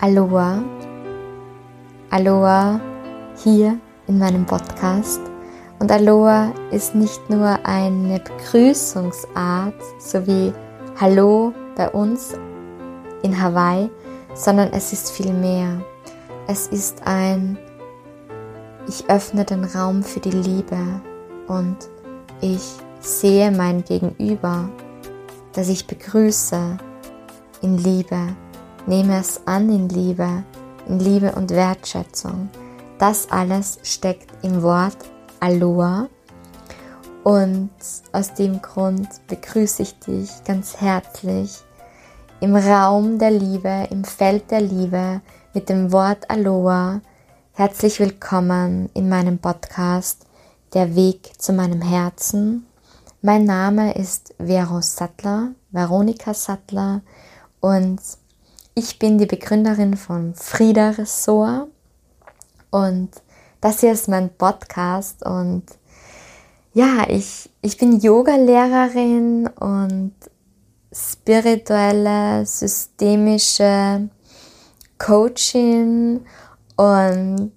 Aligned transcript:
Aloha, 0.00 0.62
Aloha 2.10 2.80
hier 3.42 3.80
in 4.06 4.18
meinem 4.20 4.46
Podcast. 4.46 5.20
Und 5.80 5.90
Aloha 5.90 6.52
ist 6.70 6.94
nicht 6.94 7.28
nur 7.28 7.58
eine 7.64 8.20
Begrüßungsart, 8.20 9.74
so 9.98 10.24
wie 10.24 10.52
Hallo 11.00 11.52
bei 11.76 11.90
uns 11.90 12.34
in 13.24 13.42
Hawaii, 13.42 13.90
sondern 14.34 14.68
es 14.72 14.92
ist 14.92 15.10
viel 15.10 15.32
mehr. 15.32 15.82
Es 16.46 16.68
ist 16.68 17.02
ein, 17.04 17.58
ich 18.88 19.08
öffne 19.08 19.44
den 19.44 19.64
Raum 19.64 20.02
für 20.02 20.20
die 20.20 20.30
Liebe 20.30 21.00
und 21.46 21.76
ich 22.40 22.62
sehe 23.00 23.50
mein 23.50 23.84
Gegenüber, 23.84 24.68
das 25.52 25.68
ich 25.68 25.86
begrüße 25.86 26.78
in 27.62 27.78
Liebe 27.78 28.28
Nehme 28.88 29.18
es 29.18 29.46
an 29.46 29.68
in 29.68 29.90
Liebe, 29.90 30.44
in 30.88 30.98
Liebe 30.98 31.32
und 31.32 31.50
Wertschätzung. 31.50 32.48
Das 32.98 33.30
alles 33.30 33.78
steckt 33.82 34.30
im 34.42 34.62
Wort 34.62 34.96
Aloha. 35.40 36.08
Und 37.22 37.68
aus 38.12 38.32
dem 38.32 38.62
Grund 38.62 39.06
begrüße 39.26 39.82
ich 39.82 39.98
dich 39.98 40.30
ganz 40.46 40.80
herzlich 40.80 41.58
im 42.40 42.56
Raum 42.56 43.18
der 43.18 43.32
Liebe, 43.32 43.88
im 43.90 44.04
Feld 44.04 44.50
der 44.50 44.62
Liebe 44.62 45.20
mit 45.52 45.68
dem 45.68 45.92
Wort 45.92 46.30
Aloha. 46.30 47.02
Herzlich 47.58 47.98
willkommen 47.98 48.88
in 48.94 49.08
meinem 49.08 49.40
Podcast 49.40 50.26
Der 50.74 50.94
Weg 50.94 51.32
zu 51.38 51.52
meinem 51.52 51.82
Herzen. 51.82 52.68
Mein 53.20 53.46
Name 53.46 53.96
ist 53.96 54.32
Vero 54.38 54.80
Sattler, 54.80 55.54
Veronika 55.72 56.34
Sattler 56.34 57.02
und 57.58 57.98
ich 58.76 59.00
bin 59.00 59.18
die 59.18 59.26
Begründerin 59.26 59.96
von 59.96 60.36
Frieda 60.36 60.90
Ressort 60.90 61.66
und 62.70 63.10
das 63.60 63.80
hier 63.80 63.90
ist 63.90 64.06
mein 64.06 64.32
Podcast 64.32 65.26
und 65.26 65.64
ja, 66.74 67.08
ich, 67.08 67.50
ich 67.60 67.76
bin 67.76 67.98
Yoga-Lehrerin 67.98 69.48
und 69.58 70.14
spirituelle, 70.92 72.46
systemische 72.46 74.08
Coaching 74.96 76.20
und 76.78 77.50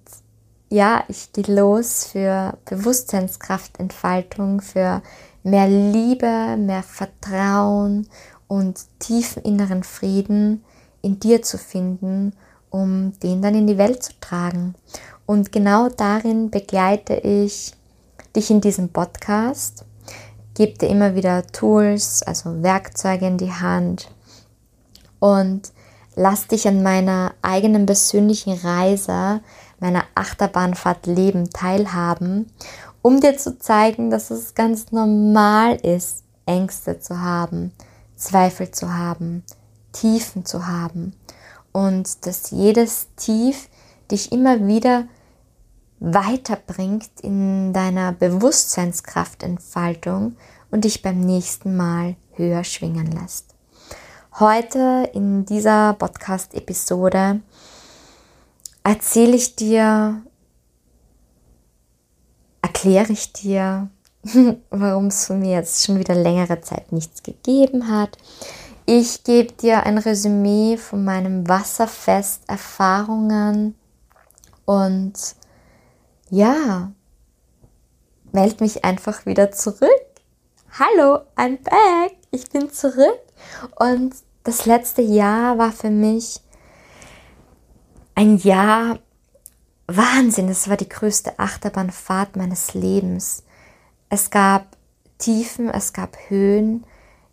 ja, 0.68 1.04
ich 1.06 1.32
gehe 1.32 1.54
los 1.54 2.06
für 2.06 2.58
Bewusstseinskraftentfaltung, 2.64 4.60
für 4.60 5.00
mehr 5.44 5.68
Liebe, 5.68 6.56
mehr 6.56 6.82
Vertrauen 6.82 8.08
und 8.48 8.80
tiefen 8.98 9.44
inneren 9.44 9.84
Frieden 9.84 10.64
in 11.02 11.20
dir 11.20 11.40
zu 11.42 11.56
finden, 11.56 12.32
um 12.68 13.12
den 13.20 13.42
dann 13.42 13.54
in 13.54 13.68
die 13.68 13.78
Welt 13.78 14.02
zu 14.02 14.12
tragen. 14.20 14.74
Und 15.24 15.52
genau 15.52 15.88
darin 15.88 16.50
begleite 16.50 17.14
ich 17.14 17.74
dich 18.34 18.50
in 18.50 18.60
diesem 18.60 18.88
Podcast, 18.88 19.84
gebe 20.54 20.76
dir 20.78 20.88
immer 20.88 21.14
wieder 21.14 21.46
Tools, 21.46 22.24
also 22.24 22.60
Werkzeuge 22.60 23.28
in 23.28 23.38
die 23.38 23.52
Hand 23.52 24.10
und 25.20 25.70
lass 26.14 26.46
dich 26.46 26.68
an 26.68 26.82
meiner 26.82 27.32
eigenen 27.42 27.86
persönlichen 27.86 28.58
Reise, 28.58 29.40
meiner 29.80 30.04
Achterbahnfahrt 30.14 31.06
Leben 31.06 31.50
teilhaben, 31.50 32.52
um 33.02 33.20
dir 33.20 33.36
zu 33.36 33.58
zeigen, 33.58 34.10
dass 34.10 34.30
es 34.30 34.54
ganz 34.54 34.92
normal 34.92 35.74
ist, 35.76 36.22
Ängste 36.46 37.00
zu 37.00 37.20
haben, 37.20 37.72
Zweifel 38.16 38.70
zu 38.70 38.94
haben, 38.94 39.42
Tiefen 39.92 40.44
zu 40.44 40.66
haben 40.66 41.14
und 41.72 42.26
dass 42.26 42.50
jedes 42.50 43.08
Tief 43.16 43.68
dich 44.10 44.32
immer 44.32 44.66
wieder 44.66 45.04
weiterbringt 46.00 47.08
in 47.22 47.72
deiner 47.72 48.12
Bewusstseinskraftentfaltung 48.12 50.36
und 50.70 50.84
dich 50.84 51.00
beim 51.02 51.20
nächsten 51.20 51.76
Mal 51.76 52.16
höher 52.34 52.64
schwingen 52.64 53.12
lässt. 53.12 53.51
Heute 54.40 55.10
in 55.12 55.44
dieser 55.44 55.92
Podcast-Episode 55.92 57.42
erzähle 58.82 59.36
ich 59.36 59.56
dir, 59.56 60.22
erkläre 62.62 63.12
ich 63.12 63.34
dir, 63.34 63.90
warum 64.70 65.08
es 65.08 65.26
von 65.26 65.38
mir 65.38 65.56
jetzt 65.56 65.84
schon 65.84 65.98
wieder 65.98 66.14
längere 66.14 66.62
Zeit 66.62 66.92
nichts 66.92 67.22
gegeben 67.22 67.88
hat. 67.88 68.16
Ich 68.86 69.22
gebe 69.22 69.52
dir 69.52 69.82
ein 69.82 69.98
Resümee 69.98 70.78
von 70.78 71.04
meinem 71.04 71.46
Wasserfest 71.46 72.48
Erfahrungen 72.48 73.74
und 74.64 75.12
ja, 76.30 76.90
meld 78.32 78.62
mich 78.62 78.82
einfach 78.82 79.26
wieder 79.26 79.52
zurück. 79.52 79.90
Hallo, 80.78 81.18
I'm 81.36 81.58
back. 81.62 82.16
Ich 82.30 82.48
bin 82.48 82.72
zurück 82.72 83.20
und 83.76 84.14
das 84.44 84.66
letzte 84.66 85.02
Jahr 85.02 85.58
war 85.58 85.72
für 85.72 85.90
mich 85.90 86.40
ein 88.14 88.36
Jahr 88.38 88.98
Wahnsinn. 89.86 90.48
Es 90.48 90.68
war 90.68 90.76
die 90.76 90.88
größte 90.88 91.38
Achterbahnfahrt 91.38 92.36
meines 92.36 92.74
Lebens. 92.74 93.44
Es 94.08 94.30
gab 94.30 94.76
Tiefen, 95.18 95.68
es 95.68 95.92
gab 95.92 96.16
Höhen 96.28 96.84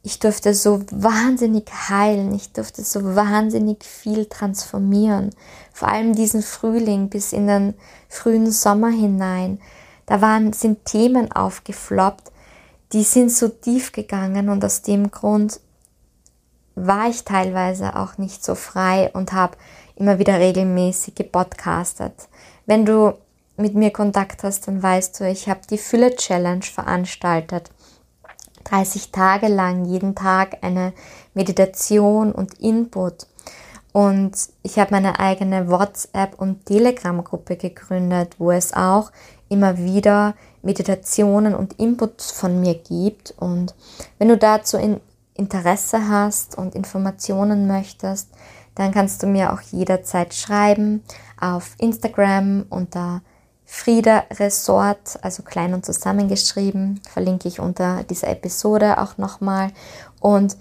ich 0.02 0.20
durfte 0.20 0.54
so 0.54 0.82
wahnsinnig 0.92 1.70
heilen, 1.90 2.34
ich 2.34 2.54
durfte 2.54 2.84
so 2.84 3.16
wahnsinnig 3.16 3.84
viel 3.84 4.26
transformieren. 4.28 5.32
Vor 5.74 5.90
allem 5.90 6.16
diesen 6.16 6.42
Frühling 6.42 7.10
bis 7.10 7.34
in 7.34 7.48
den 7.48 7.74
frühen 8.08 8.50
Sommer 8.50 8.90
hinein. 8.90 9.60
Da 10.06 10.22
waren, 10.22 10.54
sind 10.54 10.86
Themen 10.86 11.32
aufgefloppt, 11.32 12.32
die 12.94 13.04
sind 13.04 13.32
so 13.32 13.50
tief 13.50 13.92
gegangen 13.92 14.50
und 14.50 14.64
aus 14.64 14.82
dem 14.82 15.12
Grund 15.12 15.60
war 16.86 17.10
ich 17.10 17.24
teilweise 17.24 17.96
auch 17.96 18.18
nicht 18.18 18.44
so 18.44 18.56
frei 18.56 19.10
und 19.14 19.34
habe 19.34 19.58
immer 19.96 20.20
wieder 20.20 20.40
regelmäßig 20.40 21.16
gepodcastet. 21.16 22.14
Wenn 22.66 22.86
du 22.86 23.14
mit 23.58 23.76
mir 23.76 23.92
Kontakt 23.92 24.44
hast, 24.44 24.68
dann 24.68 24.82
weißt 24.82 25.20
du, 25.20 25.28
ich 25.28 25.50
habe 25.50 25.62
die 25.70 25.78
Fülle 25.78 26.16
Challenge 26.16 26.64
veranstaltet 26.64 27.70
30 28.66 29.12
Tage 29.12 29.48
lang 29.48 29.86
jeden 29.86 30.16
Tag 30.16 30.58
eine 30.62 30.94
Meditation 31.34 32.32
und 32.32 32.60
Input. 32.60 33.28
Und 33.92 34.34
ich 34.62 34.78
habe 34.78 34.92
meine 34.92 35.20
eigene 35.20 35.70
WhatsApp- 35.70 36.40
und 36.40 36.66
Telegram-Gruppe 36.66 37.58
gegründet, 37.58 38.36
wo 38.38 38.52
es 38.52 38.74
auch 38.74 39.12
immer 39.50 39.78
wieder 39.78 40.36
Meditationen 40.62 41.56
und 41.56 41.80
Inputs 41.80 42.32
von 42.32 42.62
mir 42.62 42.76
gibt. 42.76 43.34
Und 43.38 43.74
wenn 44.20 44.28
du 44.28 44.38
dazu 44.38 44.78
Interesse 45.40 46.10
hast 46.10 46.58
und 46.58 46.76
Informationen 46.76 47.66
möchtest, 47.66 48.30
dann 48.76 48.92
kannst 48.92 49.24
du 49.24 49.28
mir 49.28 49.54
auch 49.54 49.62
jederzeit 49.62 50.34
schreiben 50.34 51.04
auf 51.40 51.76
Instagram 51.80 52.66
unter 52.70 53.22
Frieda 53.66 54.24
Resort, 54.32 55.20
also 55.22 55.44
klein 55.44 55.74
und 55.74 55.86
zusammengeschrieben, 55.86 57.02
verlinke 57.10 57.48
ich 57.48 57.60
unter 57.60 58.04
dieser 58.04 58.30
Episode 58.30 59.00
auch 59.00 59.18
nochmal. 59.18 59.72
Und 60.20 60.58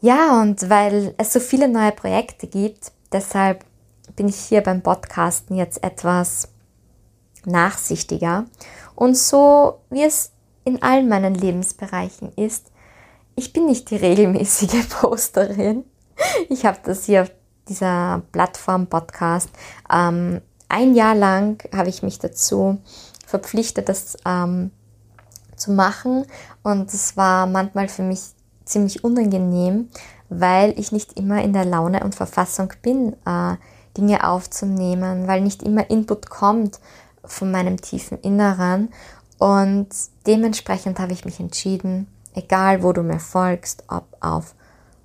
ja, 0.00 0.40
und 0.40 0.68
weil 0.68 1.14
es 1.16 1.32
so 1.32 1.40
viele 1.40 1.68
neue 1.68 1.92
Projekte 1.92 2.46
gibt, 2.46 2.92
deshalb 3.12 3.64
bin 4.14 4.28
ich 4.28 4.36
hier 4.36 4.62
beim 4.62 4.82
Podcasten 4.82 5.56
jetzt 5.56 5.82
etwas 5.82 6.48
nachsichtiger. 7.44 8.44
Und 8.94 9.16
so 9.16 9.80
wie 9.90 10.04
es 10.04 10.32
in 10.64 10.82
allen 10.82 11.08
meinen 11.08 11.34
Lebensbereichen 11.34 12.32
ist, 12.36 12.70
ich 13.38 13.52
bin 13.52 13.66
nicht 13.66 13.90
die 13.90 13.96
regelmäßige 13.96 14.88
Posterin. 15.00 15.84
Ich 16.48 16.66
habe 16.66 16.78
das 16.84 17.04
hier 17.04 17.22
auf 17.22 17.30
dieser 17.68 18.22
Plattform 18.32 18.88
Podcast 18.88 19.50
ähm, 19.90 20.40
ein 20.68 20.94
Jahr 20.94 21.14
lang 21.14 21.62
habe 21.74 21.88
ich 21.88 22.02
mich 22.02 22.18
dazu 22.18 22.78
verpflichtet, 23.26 23.88
das 23.88 24.16
ähm, 24.26 24.70
zu 25.56 25.72
machen. 25.72 26.26
Und 26.62 26.92
es 26.92 27.16
war 27.16 27.46
manchmal 27.46 27.88
für 27.88 28.02
mich 28.02 28.20
ziemlich 28.64 29.04
unangenehm, 29.04 29.88
weil 30.28 30.78
ich 30.78 30.92
nicht 30.92 31.18
immer 31.18 31.42
in 31.42 31.52
der 31.52 31.64
Laune 31.64 32.04
und 32.04 32.14
Verfassung 32.14 32.72
bin, 32.82 33.14
äh, 33.24 33.56
Dinge 33.96 34.28
aufzunehmen, 34.28 35.26
weil 35.26 35.40
nicht 35.40 35.62
immer 35.62 35.88
Input 35.88 36.28
kommt 36.28 36.80
von 37.24 37.50
meinem 37.50 37.80
tiefen 37.80 38.18
Inneren. 38.20 38.90
Und 39.38 39.88
dementsprechend 40.26 40.98
habe 40.98 41.12
ich 41.12 41.24
mich 41.24 41.40
entschieden, 41.40 42.08
egal 42.38 42.82
wo 42.82 42.92
du 42.92 43.02
mir 43.02 43.20
folgst, 43.20 43.84
ob 43.88 44.04
auf 44.20 44.54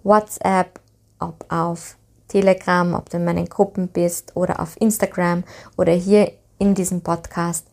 WhatsApp, 0.03 0.80
ob 1.19 1.45
auf 1.51 1.97
Telegram, 2.27 2.94
ob 2.94 3.09
du 3.09 3.18
in 3.18 3.25
meinen 3.25 3.47
Gruppen 3.50 3.88
bist 3.88 4.35
oder 4.35 4.59
auf 4.59 4.80
Instagram 4.80 5.44
oder 5.77 5.94
hier 5.94 6.31
in 6.59 6.75
diesem 6.75 7.01
Podcast. 7.01 7.68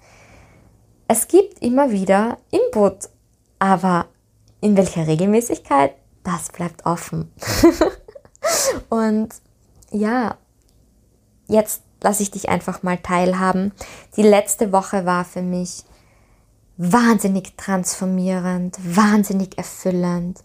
es 1.07 1.27
gibt 1.27 1.61
immer 1.61 1.91
wieder 1.91 2.39
Input, 2.51 3.09
aber 3.59 4.07
in 4.61 4.77
welcher 4.77 5.07
Regelmäßigkeit, 5.07 5.95
das 6.23 6.51
bleibt 6.51 6.87
offen. 6.87 7.33
und 8.89 9.29
ja, 9.91 10.37
jetzt 11.49 11.83
lasse 12.03 12.23
ich 12.23 12.31
dich 12.31 12.49
einfach 12.49 12.83
mal 12.83 12.99
teilhaben. 12.99 13.73
Die 14.17 14.23
letzte 14.23 14.73
Woche 14.73 15.05
war 15.05 15.25
für 15.25 15.43
mich 15.43 15.85
wahnsinnig 16.83 17.59
transformierend, 17.59 18.79
wahnsinnig 18.83 19.59
erfüllend, 19.59 20.43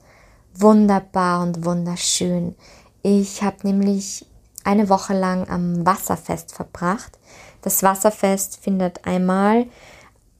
wunderbar 0.53 1.41
und 1.41 1.63
wunderschön. 1.63 2.55
Ich 3.03 3.41
habe 3.41 3.55
nämlich 3.63 4.25
eine 4.65 4.89
Woche 4.89 5.13
lang 5.13 5.47
am 5.49 5.85
Wasserfest 5.85 6.53
verbracht. 6.53 7.17
Das 7.61 7.83
Wasserfest 7.83 8.57
findet 8.57 9.05
einmal 9.07 9.67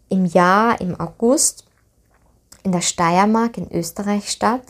im 0.10 0.26
Jahr 0.26 0.82
im 0.82 1.00
August 1.00 1.66
in 2.64 2.74
der 2.74 2.82
Steiermark 2.82 3.58
in 3.58 3.72
Österreich 3.72 4.30
statt, 4.30 4.64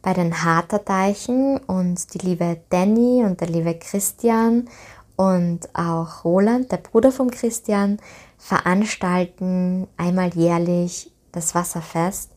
bei 0.00 0.12
den 0.12 0.44
Harterdeichen 0.44 1.58
und 1.58 2.14
die 2.14 2.18
liebe 2.18 2.60
Danny 2.70 3.24
und 3.24 3.40
der 3.40 3.48
liebe 3.48 3.74
Christian 3.74 4.68
und 5.16 5.74
auch 5.74 6.24
Roland, 6.24 6.70
der 6.70 6.76
Bruder 6.76 7.10
von 7.10 7.32
Christian, 7.32 7.98
veranstalten 8.38 9.88
einmal 9.96 10.34
jährlich 10.34 11.12
das 11.32 11.54
Wasserfest. 11.54 12.30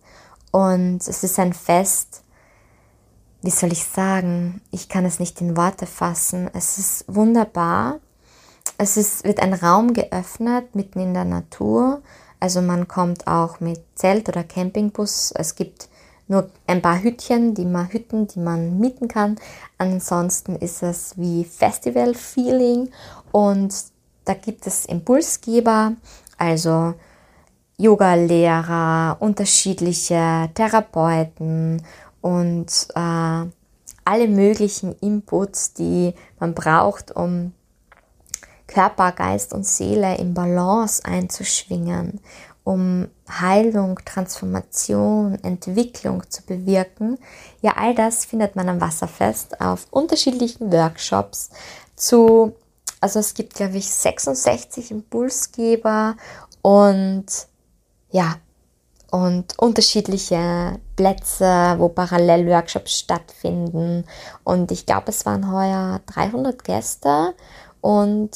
Und 0.52 1.08
es 1.08 1.24
ist 1.24 1.40
ein 1.40 1.54
Fest, 1.54 2.24
wie 3.42 3.50
soll 3.50 3.72
ich 3.72 3.86
sagen, 3.86 4.62
ich 4.72 4.90
kann 4.90 5.06
es 5.06 5.20
nicht 5.20 5.42
in 5.42 5.56
Worte 5.56 5.86
fassen. 5.86 6.50
Es 6.54 6.78
ist 6.78 7.06
wunderbar. 7.08 8.00
Es 8.78 8.98
ist, 8.98 9.24
wird 9.24 9.40
ein 9.40 9.54
Raum 9.54 9.94
geöffnet 9.94 10.76
mitten 10.76 11.00
in 11.00 11.14
der 11.14 11.26
Natur. 11.26 12.02
Also 12.40 12.62
man 12.62 12.88
kommt 12.88 13.28
auch 13.28 13.60
mit 13.60 13.82
Zelt 13.96 14.28
oder 14.28 14.44
Campingbus. 14.44 15.32
Es 15.36 15.56
gibt 15.56 15.90
nur 16.28 16.50
ein 16.68 16.82
paar 16.82 17.02
Hütchen, 17.02 17.54
die 17.54 17.66
man 17.66 17.92
Hütten, 17.92 18.28
die 18.28 18.40
man 18.40 18.80
mieten 18.80 19.08
kann. 19.08 19.38
Ansonsten 19.78 20.56
ist 20.56 20.82
es 20.82 21.18
wie 21.18 21.44
Festival-Feeling 21.44 22.90
und 23.32 23.74
da 24.26 24.34
gibt 24.34 24.68
es 24.68 24.86
Impulsgeber, 24.86 25.94
also 26.38 26.94
Yoga-Lehrer, 27.78 29.18
unterschiedliche 29.20 30.50
Therapeuten 30.54 31.82
und 32.22 32.88
äh, 32.96 33.46
alle 34.04 34.28
möglichen 34.28 34.96
Inputs, 35.00 35.74
die 35.74 36.14
man 36.40 36.54
braucht, 36.54 37.16
um 37.16 37.54
Körper, 38.68 39.12
Geist 39.12 39.54
und 39.54 39.66
Seele 39.66 40.18
in 40.18 40.34
Balance 40.34 41.04
einzuschwingen 41.04 42.20
um 42.64 43.08
Heilung, 43.30 44.00
Transformation, 44.06 45.38
Entwicklung 45.44 46.30
zu 46.30 46.44
bewirken. 46.44 47.18
Ja, 47.62 47.74
all 47.78 47.96
das 47.96 48.26
findet 48.26 48.56
man 48.56 48.70
am 48.70 48.82
Wasserfest 48.82 49.60
auf 49.62 49.88
unterschiedlichen 49.90 50.72
Workshops 50.72 51.50
zu, 51.96 52.54
also 53.02 53.20
es 53.20 53.34
gibt, 53.34 53.56
glaube 53.56 53.78
ich, 53.78 53.90
66 53.90 54.92
Impulsgeber 54.92 56.16
und 56.62 57.26
ja, 58.12 58.36
und 59.12 59.60
unterschiedliche 59.60 60.80
Plätze, 60.96 61.76
wo 61.78 61.90
Parallelworkshops 61.90 62.98
stattfinden. 62.98 64.06
Und 64.46 64.72
ich 64.72 64.86
glaube, 64.86 65.10
es 65.10 65.26
waren 65.26 65.52
heuer 65.52 66.00
300 66.06 66.64
Gäste 66.64 67.34
und 67.82 68.30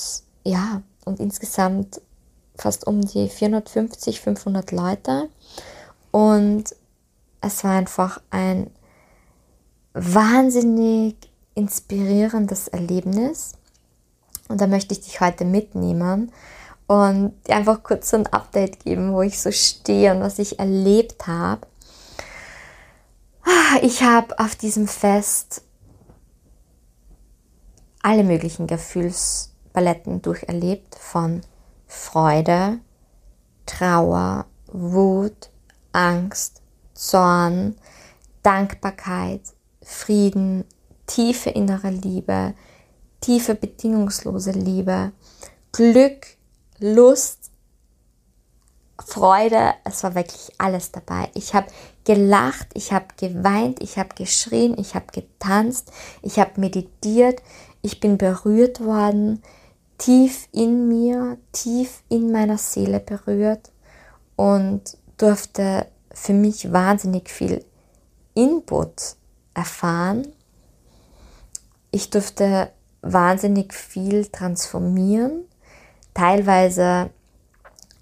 ja, 0.43 0.81
und 1.05 1.19
insgesamt 1.19 2.01
fast 2.57 2.87
um 2.87 3.01
die 3.01 3.29
450, 3.29 4.19
500 4.19 4.71
Leute. 4.71 5.29
Und 6.11 6.75
es 7.41 7.63
war 7.63 7.71
einfach 7.71 8.21
ein 8.31 8.71
wahnsinnig 9.93 11.15
inspirierendes 11.53 12.67
Erlebnis. 12.67 13.53
Und 14.47 14.61
da 14.61 14.67
möchte 14.67 14.93
ich 14.93 15.01
dich 15.01 15.21
heute 15.21 15.45
mitnehmen 15.45 16.31
und 16.87 17.33
dir 17.47 17.55
einfach 17.55 17.81
kurz 17.83 18.11
so 18.11 18.17
ein 18.17 18.27
Update 18.27 18.83
geben, 18.83 19.13
wo 19.13 19.21
ich 19.21 19.41
so 19.41 19.51
stehe 19.51 20.13
und 20.13 20.21
was 20.21 20.39
ich 20.39 20.59
erlebt 20.59 21.27
habe. 21.27 21.67
Ich 23.81 24.03
habe 24.03 24.37
auf 24.39 24.55
diesem 24.55 24.87
Fest 24.87 25.63
alle 28.01 28.23
möglichen 28.23 28.67
Gefühlspaletten 28.67 30.21
durcherlebt, 30.21 30.95
von 30.95 31.41
Freude, 31.87 32.79
Trauer, 33.65 34.45
Wut, 34.67 35.49
Angst, 35.91 36.61
Zorn, 36.93 37.75
Dankbarkeit, 38.43 39.41
Frieden, 39.81 40.65
tiefe 41.07 41.49
innere 41.49 41.89
Liebe, 41.89 42.53
tiefe 43.25 43.55
bedingungslose 43.55 44.51
Liebe, 44.51 45.11
Glück, 45.71 46.27
Lust, 46.77 47.49
Freude, 49.03 49.73
es 49.83 50.03
war 50.03 50.13
wirklich 50.13 50.51
alles 50.59 50.91
dabei. 50.91 51.31
Ich 51.33 51.55
habe 51.55 51.65
gelacht, 52.03 52.67
ich 52.75 52.93
habe 52.93 53.07
geweint, 53.17 53.81
ich 53.81 53.97
habe 53.97 54.09
geschrien, 54.13 54.77
ich 54.77 54.93
habe 54.93 55.07
getanzt, 55.11 55.91
ich 56.21 56.37
habe 56.37 56.61
meditiert, 56.61 57.41
ich 57.81 57.99
bin 57.99 58.19
berührt 58.19 58.79
worden, 58.79 59.41
tief 59.97 60.47
in 60.51 60.87
mir, 60.87 61.39
tief 61.51 62.03
in 62.09 62.31
meiner 62.31 62.59
Seele 62.59 62.99
berührt 62.99 63.71
und 64.35 64.99
durfte 65.17 65.87
für 66.11 66.33
mich 66.33 66.71
wahnsinnig 66.71 67.31
viel 67.31 67.65
Input 68.35 69.15
erfahren. 69.55 70.27
Ich 71.89 72.11
durfte 72.11 72.69
wahnsinnig 73.05 73.73
viel 73.73 74.25
transformieren, 74.25 75.45
teilweise 76.13 77.11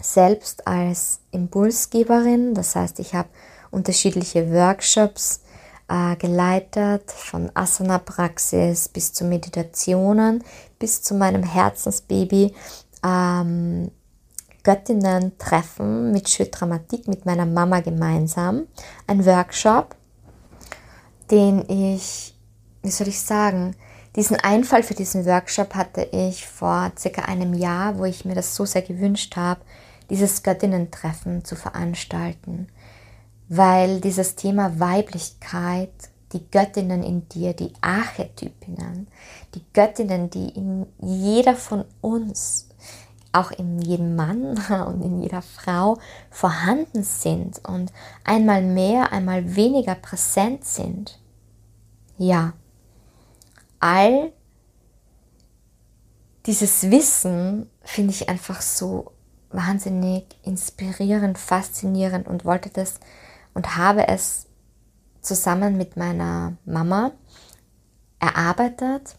selbst 0.02 0.66
als 0.68 1.20
Impulsgeberin. 1.32 2.54
Das 2.54 2.76
heißt, 2.76 3.00
ich 3.00 3.14
habe 3.14 3.30
unterschiedliche 3.70 4.52
Workshops 4.52 5.42
äh, 5.90 6.16
geleitet, 6.16 7.12
von 7.12 7.52
Asana-Praxis 7.54 8.88
bis 8.90 9.14
zu 9.14 9.26
Meditationen, 9.26 10.44
bis 10.80 11.02
zu 11.02 11.16
meinem 11.16 11.44
Herzensbaby 11.44 12.54
ähm, 13.06 13.92
Göttinnen-Treffen 14.64 16.14
mit 16.14 16.30
Schödramatik 16.30 17.10
mit 17.10 17.26
meiner 17.26 17.46
Mama 17.46 17.82
gemeinsam. 17.82 18.68
Ein 19.08 19.26
Workshop, 19.26 19.96
den 21.30 21.70
ich, 21.70 22.34
wie 22.82 22.92
soll 22.92 23.10
ich 23.10 23.20
sagen, 23.20 23.76
diesen 24.16 24.38
Einfall 24.38 24.84
für 24.84 24.94
diesen 24.94 25.26
Workshop 25.26 25.76
hatte 25.76 26.04
ich 26.12 26.46
vor 26.46 26.92
circa 26.98 27.24
einem 27.24 27.54
Jahr, 27.54 27.98
wo 27.98 28.06
ich 28.06 28.26
mir 28.26 28.36
das 28.36 28.56
so 28.56 28.66
sehr 28.66 28.84
gewünscht 28.84 29.36
habe, 29.36 29.62
dieses 30.10 30.44
Göttinnen-Treffen 30.44 31.46
zu 31.46 31.56
veranstalten 31.56 32.68
weil 33.50 34.02
dieses 34.02 34.36
Thema 34.36 34.80
Weiblichkeit, 34.80 35.92
die 36.32 36.50
Göttinnen 36.50 37.04
in 37.04 37.28
dir, 37.30 37.54
die 37.54 37.72
Archetypinnen, 37.82 39.08
die 39.54 39.62
Göttinnen, 39.74 40.30
die 40.30 40.50
in 40.50 40.88
jeder 41.00 41.56
von 41.56 41.86
uns, 42.02 42.70
auch 43.32 43.52
in 43.52 43.80
jedem 43.80 44.16
Mann 44.16 44.58
und 44.88 45.02
in 45.04 45.22
jeder 45.22 45.42
Frau 45.42 46.00
vorhanden 46.32 47.04
sind 47.04 47.62
und 47.68 47.92
einmal 48.24 48.64
mehr, 48.64 49.12
einmal 49.12 49.56
weniger 49.56 49.96
präsent 49.96 50.66
sind. 50.66 51.20
Ja, 52.18 52.54
all 53.84 54.32
dieses 56.46 56.90
Wissen 56.90 57.70
finde 57.84 58.12
ich 58.12 58.30
einfach 58.30 58.62
so 58.62 59.12
wahnsinnig 59.50 60.24
inspirierend, 60.42 61.38
faszinierend 61.38 62.30
und 62.30 62.46
wollte 62.46 62.70
das 62.70 63.02
und 63.54 63.76
habe 63.76 64.08
es 64.08 64.48
zusammen 65.22 65.76
mit 65.76 65.98
meiner 65.98 66.54
Mama 66.64 67.12
erarbeitet. 68.20 69.18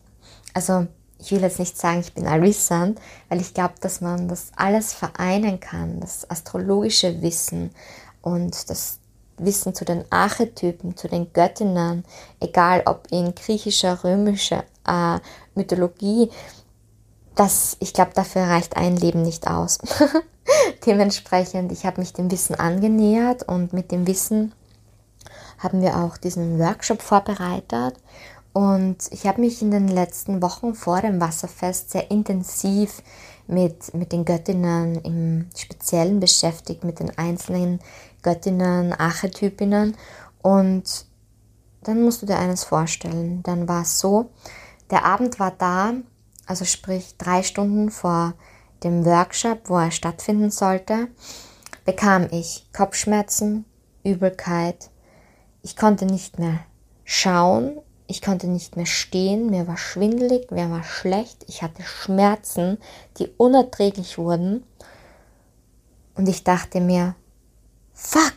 Also 0.55 0.87
ich 1.19 1.31
will 1.31 1.43
jetzt 1.43 1.59
nicht 1.59 1.77
sagen, 1.79 2.01
ich 2.01 2.15
bin 2.15 2.27
Arisant, 2.27 2.99
weil 3.29 3.43
ich 3.43 3.53
glaube, 3.53 3.75
dass 3.83 4.01
man 4.01 4.29
das 4.29 4.51
alles 4.57 4.95
vereinen 4.95 5.61
kann, 5.61 6.01
das 6.01 6.29
astrologische 6.31 7.21
Wissen 7.21 7.71
und 8.23 8.71
das 8.71 8.99
Wissen 9.39 9.75
zu 9.75 9.85
den 9.85 10.05
Archetypen, 10.11 10.97
zu 10.97 11.09
den 11.09 11.33
Göttinnen, 11.33 12.05
egal 12.41 12.83
ob 12.87 13.09
in 13.11 13.35
griechischer, 13.35 14.05
römischer 14.05 14.65
äh, 14.87 15.19
Mythologie, 15.55 16.31
das, 17.35 17.77
ich 17.81 17.93
glaube, 17.93 18.13
dafür 18.15 18.43
reicht 18.43 18.77
ein 18.77 18.97
Leben 18.97 19.23
nicht 19.23 19.49
aus. 19.49 19.79
Dementsprechend, 20.87 21.73
ich 21.73 21.85
habe 21.85 22.01
mich 22.01 22.13
dem 22.13 22.31
Wissen 22.31 22.55
angenähert 22.55 23.43
und 23.43 23.73
mit 23.73 23.91
dem 23.91 24.07
Wissen 24.07 24.53
haben 25.59 25.81
wir 25.81 25.97
auch 25.97 26.17
diesen 26.17 26.59
Workshop 26.59 27.03
vorbereitet. 27.03 27.95
Und 28.53 28.99
ich 29.11 29.27
habe 29.27 29.41
mich 29.41 29.63
in 29.63 29.73
den 29.73 29.89
letzten 29.89 30.41
Wochen 30.41 30.75
vor 30.75 31.01
dem 31.01 31.21
Wasserfest 31.21 31.91
sehr 31.91 32.11
intensiv 32.11 33.03
mit, 33.47 33.93
mit 33.95 34.13
den 34.13 34.25
Göttinnen 34.25 34.97
im 35.03 35.49
Speziellen 35.57 36.21
beschäftigt, 36.21 36.85
mit 36.85 37.01
den 37.01 37.17
einzelnen 37.19 37.81
Göttinnen, 38.23 38.93
Archetypinnen. 38.93 39.97
Und 40.43 41.07
dann 41.83 42.03
musst 42.03 42.23
du 42.23 42.27
dir 42.27 42.39
eines 42.39 42.65
vorstellen. 42.65 43.43
Dann 43.43 43.69
war 43.69 43.83
es 43.83 43.99
so, 43.99 44.31
der 44.91 45.05
Abend 45.05 45.39
war 45.39 45.53
da, 45.57 45.95
also 46.47 46.65
sprich 46.65 47.17
drei 47.19 47.43
Stunden 47.43 47.91
vor 47.91 48.35
dem 48.83 49.05
Workshop, 49.05 49.69
wo 49.69 49.79
er 49.79 49.91
stattfinden 49.91 50.51
sollte, 50.51 51.09
bekam 51.85 52.29
ich 52.31 52.69
Kopfschmerzen, 52.73 53.65
Übelkeit. 54.05 54.91
Ich 55.63 55.77
konnte 55.77 56.05
nicht 56.05 56.39
mehr 56.39 56.61
schauen, 57.05 57.79
ich 58.07 58.21
konnte 58.21 58.47
nicht 58.47 58.77
mehr 58.77 58.87
stehen, 58.87 59.49
mir 59.51 59.67
war 59.67 59.79
schwindelig, 59.79 60.51
mir 60.51 60.71
war 60.71 60.85
schlecht, 60.85 61.45
ich 61.49 61.63
hatte 61.63 61.83
Schmerzen, 61.83 62.79
die 63.19 63.29
unerträglich 63.37 64.19
wurden. 64.19 64.63
Und 66.15 66.29
ich 66.29 66.45
dachte 66.45 66.81
mir, 66.81 67.17
fuck, 67.95 68.35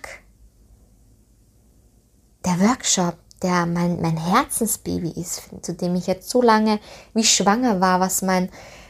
der 2.45 2.59
Workshop, 2.61 3.17
der 3.43 3.65
mein, 3.65 4.01
mein 4.01 4.17
Herzensbaby 4.17 5.11
ist, 5.19 5.43
zu 5.61 5.73
dem 5.73 5.95
ich 5.95 6.07
jetzt 6.07 6.29
so 6.29 6.41
lange 6.41 6.79
wie 7.13 7.25
schwanger 7.25 7.81
war, 7.81 7.99
was 7.99 8.21
mein, 8.21 8.49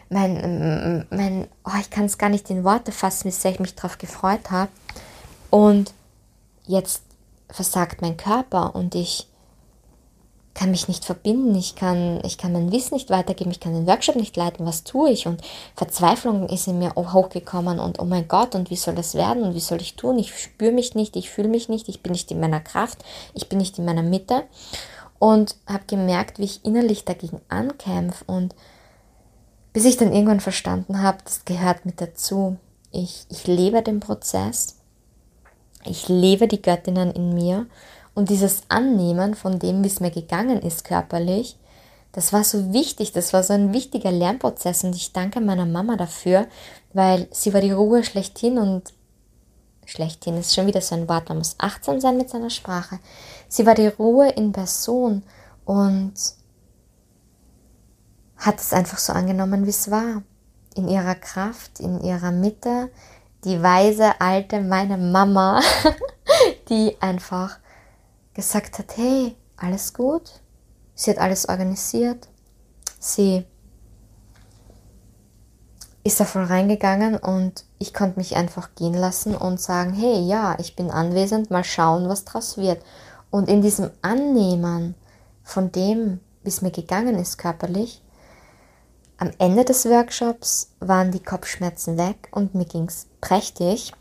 mein, 0.09 1.05
mein 1.09 1.47
oh, 1.65 1.77
ich 1.81 1.89
kann 1.89 2.05
es 2.05 2.17
gar 2.17 2.29
nicht 2.29 2.49
in 2.49 2.63
Worte 2.63 2.91
fassen, 2.91 3.25
wie 3.25 3.31
sehr 3.31 3.51
ich 3.51 3.59
mich 3.59 3.75
darauf 3.75 3.97
gefreut 3.97 4.51
habe. 4.51 4.71
Und 5.49 5.93
jetzt 6.65 7.01
versagt 7.49 8.01
mein 8.01 8.15
Körper 8.15 8.75
und 8.75 8.95
ich 8.95 9.27
kann 10.57 10.71
mich 10.71 10.87
nicht 10.87 11.05
verbinden, 11.05 11.53
ich 11.53 11.75
kann, 11.75 12.19
ich 12.25 12.39
kann 12.39 12.51
mein 12.51 12.71
Wissen 12.71 12.95
nicht 12.95 13.11
weitergeben, 13.11 13.51
ich 13.51 13.59
kann 13.59 13.73
den 13.73 13.85
Workshop 13.85 14.15
nicht 14.15 14.35
leiten, 14.35 14.65
was 14.65 14.83
tue 14.83 15.11
ich? 15.11 15.27
Und 15.27 15.41
Verzweiflung 15.75 16.49
ist 16.49 16.67
in 16.67 16.79
mir 16.79 16.95
hochgekommen 16.95 17.79
und 17.79 17.99
oh 17.99 18.05
mein 18.05 18.27
Gott, 18.27 18.55
und 18.55 18.71
wie 18.71 18.75
soll 18.75 18.95
das 18.95 19.13
werden? 19.13 19.43
Und 19.43 19.53
wie 19.53 19.59
soll 19.59 19.79
ich 19.81 19.95
tun? 19.95 20.17
Ich 20.17 20.35
spüre 20.35 20.71
mich 20.71 20.95
nicht, 20.95 21.15
ich 21.15 21.29
fühle 21.29 21.47
mich 21.47 21.69
nicht, 21.69 21.87
ich 21.89 22.01
bin 22.01 22.11
nicht 22.11 22.31
in 22.31 22.39
meiner 22.39 22.59
Kraft, 22.59 23.05
ich 23.35 23.47
bin 23.49 23.59
nicht 23.59 23.77
in 23.77 23.85
meiner 23.85 24.01
Mitte. 24.01 24.45
Und 25.19 25.55
habe 25.67 25.83
gemerkt, 25.85 26.39
wie 26.39 26.45
ich 26.45 26.65
innerlich 26.65 27.05
dagegen 27.05 27.39
ankämpfe 27.49 28.23
und 28.25 28.55
bis 29.73 29.85
ich 29.85 29.97
dann 29.97 30.13
irgendwann 30.13 30.39
verstanden 30.39 31.03
habe, 31.03 31.19
das 31.23 31.45
gehört 31.45 31.85
mit 31.85 32.01
dazu. 32.01 32.57
Ich, 32.91 33.27
ich 33.29 33.45
lebe 33.45 33.83
den 33.83 33.99
Prozess, 33.99 34.77
ich 35.85 36.09
lebe 36.09 36.47
die 36.47 36.61
Göttinnen 36.61 37.11
in 37.11 37.35
mir 37.35 37.67
und 38.17 38.31
dieses 38.31 38.63
Annehmen 38.67 39.35
von 39.35 39.59
dem, 39.59 39.83
wie 39.83 39.87
es 39.87 39.99
mir 39.99 40.09
gegangen 40.09 40.59
ist 40.63 40.83
körperlich, 40.83 41.55
das 42.13 42.33
war 42.33 42.43
so 42.43 42.73
wichtig, 42.73 43.11
das 43.11 43.31
war 43.31 43.43
so 43.43 43.53
ein 43.53 43.73
wichtiger 43.73 44.11
Lernprozess 44.11 44.83
und 44.83 44.95
ich 44.95 45.13
danke 45.13 45.39
meiner 45.39 45.67
Mama 45.67 45.97
dafür, 45.97 46.47
weil 46.93 47.27
sie 47.29 47.53
war 47.53 47.61
die 47.61 47.71
Ruhe 47.71 48.03
schlechthin 48.03 48.57
und 48.57 48.91
schlechthin 49.85 50.35
ist 50.35 50.55
schon 50.55 50.65
wieder 50.65 50.81
so 50.81 50.95
ein 50.95 51.07
Wort, 51.07 51.29
man 51.29 51.37
muss 51.37 51.57
achtsam 51.59 51.99
sein 51.99 52.17
mit 52.17 52.31
seiner 52.31 52.49
Sprache. 52.49 52.97
Sie 53.49 53.67
war 53.67 53.75
die 53.75 53.85
Ruhe 53.85 54.29
in 54.29 54.51
Person 54.51 55.21
und 55.65 56.15
hat 58.37 58.59
es 58.59 58.73
einfach 58.73 58.97
so 58.97 59.13
angenommen, 59.13 59.67
wie 59.67 59.69
es 59.69 59.91
war. 59.91 60.23
In 60.73 60.87
ihrer 60.87 61.13
Kraft, 61.13 61.79
in 61.79 62.01
ihrer 62.01 62.31
Mitte, 62.31 62.89
die 63.43 63.61
weise 63.61 64.19
alte 64.19 64.59
meine 64.59 64.97
Mama, 64.97 65.61
die 66.69 66.97
einfach 66.99 67.59
gesagt 68.37 68.77
hat, 68.77 68.95
hey, 68.95 69.35
alles 69.57 69.93
gut. 69.93 70.41
Sie 70.93 71.11
hat 71.11 71.17
alles 71.17 71.49
organisiert. 71.49 72.29
Sie 72.99 73.45
ist 76.03 76.19
da 76.19 76.25
voll 76.25 76.43
reingegangen 76.43 77.17
und 77.17 77.65
ich 77.79 77.93
konnte 77.93 78.19
mich 78.19 78.35
einfach 78.35 78.75
gehen 78.75 78.93
lassen 78.93 79.35
und 79.35 79.59
sagen, 79.59 79.93
hey, 79.93 80.21
ja, 80.21 80.55
ich 80.59 80.75
bin 80.75 80.91
anwesend, 80.91 81.51
mal 81.51 81.63
schauen, 81.63 82.07
was 82.07 82.25
draus 82.25 82.57
wird. 82.57 82.81
Und 83.31 83.49
in 83.49 83.61
diesem 83.61 83.89
Annehmen 84.03 84.95
von 85.43 85.71
dem, 85.71 86.19
wie 86.43 86.49
es 86.49 86.61
mir 86.61 86.71
gegangen 86.71 87.17
ist 87.17 87.37
körperlich, 87.37 88.01
am 89.17 89.31
Ende 89.39 89.65
des 89.65 89.85
Workshops 89.85 90.71
waren 90.79 91.11
die 91.11 91.23
Kopfschmerzen 91.23 91.97
weg 91.97 92.29
und 92.31 92.53
mir 92.53 92.65
ging 92.65 92.85
es 92.85 93.07
prächtig. 93.19 93.93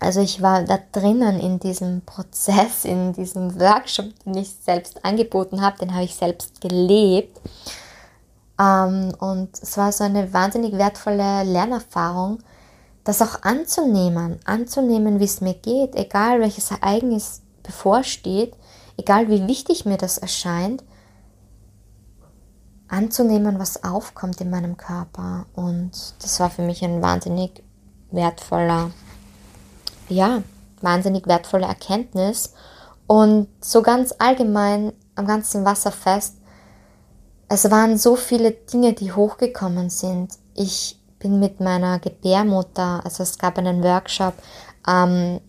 Also 0.00 0.20
ich 0.20 0.40
war 0.42 0.62
da 0.62 0.78
drinnen 0.92 1.40
in 1.40 1.58
diesem 1.58 2.02
Prozess, 2.02 2.84
in 2.84 3.12
diesem 3.12 3.58
Workshop, 3.58 4.06
den 4.24 4.36
ich 4.36 4.50
selbst 4.50 5.04
angeboten 5.04 5.60
habe, 5.60 5.78
den 5.78 5.92
habe 5.92 6.04
ich 6.04 6.14
selbst 6.14 6.60
gelebt. 6.60 7.40
Ähm, 8.60 9.12
und 9.18 9.50
es 9.60 9.76
war 9.76 9.90
so 9.90 10.04
eine 10.04 10.32
wahnsinnig 10.32 10.72
wertvolle 10.74 11.42
Lernerfahrung, 11.42 12.38
das 13.02 13.22
auch 13.22 13.42
anzunehmen, 13.42 14.38
anzunehmen, 14.44 15.18
wie 15.18 15.24
es 15.24 15.40
mir 15.40 15.54
geht, 15.54 15.94
egal 15.96 16.40
welches 16.40 16.70
Ereignis 16.70 17.42
bevorsteht, 17.62 18.54
egal 18.96 19.28
wie 19.28 19.46
wichtig 19.48 19.84
mir 19.84 19.96
das 19.96 20.18
erscheint, 20.18 20.84
anzunehmen, 22.88 23.58
was 23.58 23.82
aufkommt 23.82 24.40
in 24.40 24.50
meinem 24.50 24.76
Körper. 24.76 25.46
Und 25.54 25.92
das 26.20 26.38
war 26.38 26.50
für 26.50 26.62
mich 26.62 26.84
ein 26.84 27.02
wahnsinnig 27.02 27.62
wertvoller 28.10 28.90
ja, 30.08 30.42
wahnsinnig 30.80 31.26
wertvolle 31.26 31.66
Erkenntnis. 31.66 32.54
Und 33.06 33.48
so 33.60 33.82
ganz 33.82 34.14
allgemein 34.18 34.92
am 35.14 35.26
ganzen 35.26 35.64
Wasserfest, 35.64 36.36
es 37.48 37.70
waren 37.70 37.96
so 37.96 38.14
viele 38.14 38.52
Dinge, 38.52 38.92
die 38.92 39.12
hochgekommen 39.12 39.88
sind. 39.88 40.34
Ich 40.54 41.00
bin 41.18 41.40
mit 41.40 41.60
meiner 41.60 41.98
Gebärmutter, 41.98 43.00
also 43.04 43.22
es 43.22 43.38
gab 43.38 43.58
einen 43.58 43.82
Workshop, 43.82 44.34
ähm, 44.86 45.40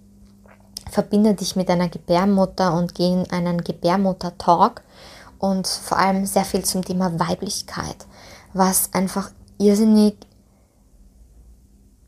verbinde 0.89 1.33
dich 1.33 1.55
mit 1.55 1.69
einer 1.69 1.89
Gebärmutter 1.89 2.73
und 2.73 2.95
gehe 2.95 3.21
in 3.21 3.31
einen 3.31 3.63
Gebärmutter-Talk 3.63 4.81
und 5.39 5.67
vor 5.67 5.97
allem 5.97 6.25
sehr 6.25 6.45
viel 6.45 6.63
zum 6.63 6.83
Thema 6.83 7.19
Weiblichkeit, 7.19 8.07
was 8.53 8.93
einfach 8.93 9.31
irrsinnig, 9.57 10.15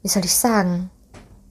wie 0.02 0.08
soll 0.08 0.26
ich 0.26 0.36
sagen, 0.36 0.90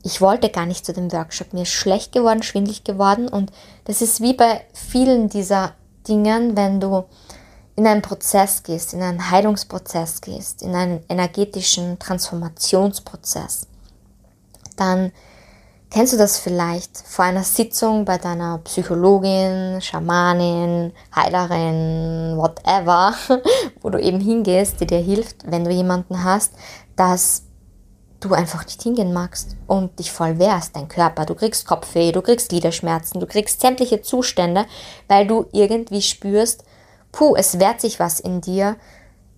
ich 0.03 0.21
wollte 0.21 0.49
gar 0.49 0.67
nicht 0.67 0.87
zu 0.87 0.93
dem 0.93 1.13
Workshop. 1.13 1.53
Mir 1.53 1.63
ist 1.63 1.73
schlecht 1.73 2.13
geworden, 2.13 2.43
schwindlig 2.43 2.85
geworden 2.85 3.29
und 3.29 3.53
das 3.85 4.03
ist 4.03 4.21
wie 4.21 4.35
bei 4.35 4.63
vielen 4.73 5.29
dieser 5.29 5.75
Dingen, 6.09 6.57
wenn 6.57 6.81
du 6.81 7.05
in 7.77 7.87
einen 7.87 8.03
Prozess 8.03 8.63
gehst, 8.63 8.95
in 8.95 9.03
einen 9.03 9.31
Heilungsprozess 9.31 10.21
gehst, 10.21 10.63
in 10.63 10.75
einen 10.75 11.05
energetischen 11.09 11.99
Transformationsprozess, 11.99 13.67
dann 14.77 15.13
kennst 15.91 16.13
du 16.13 16.17
das 16.17 16.39
vielleicht 16.39 16.97
vor 16.99 17.25
einer 17.25 17.43
Sitzung 17.43 18.05
bei 18.05 18.17
deiner 18.19 18.59
Psychologin, 18.59 19.81
Schamanin, 19.81 20.93
Heilerin, 21.15 22.37
whatever, 22.37 23.15
wo 23.83 23.91
du 23.91 23.99
eben 23.99 24.21
hingehst, 24.21 24.81
die 24.81 24.87
dir 24.87 24.99
hilft, 25.01 25.51
wenn 25.51 25.65
du 25.65 25.71
jemanden 25.71 26.23
hast, 26.23 26.53
dass 26.97 27.43
du 28.21 28.35
einfach 28.35 28.65
nicht 28.65 28.83
hingehen 28.83 29.13
magst 29.13 29.57
und 29.67 29.99
dich 29.99 30.13
voll 30.13 30.39
wehrst, 30.39 30.77
dein 30.77 30.89
Körper. 30.89 31.27
Du 31.27 31.35
kriegst 31.35 31.67
Kopfweh, 31.67 32.13
du 32.13 32.23
kriegst 32.23 32.51
Gliederschmerzen, 32.51 33.21
du 33.21 33.27
kriegst 33.27 33.61
sämtliche 33.61 34.03
Zustände, 34.03 34.67
weil 35.09 35.27
du 35.27 35.47
irgendwie 35.53 36.03
spürst, 36.03 36.65
puh, 37.13 37.35
es 37.37 37.59
wehrt 37.59 37.81
sich 37.81 37.99
was 37.99 38.21
in 38.21 38.41
dir, 38.41 38.77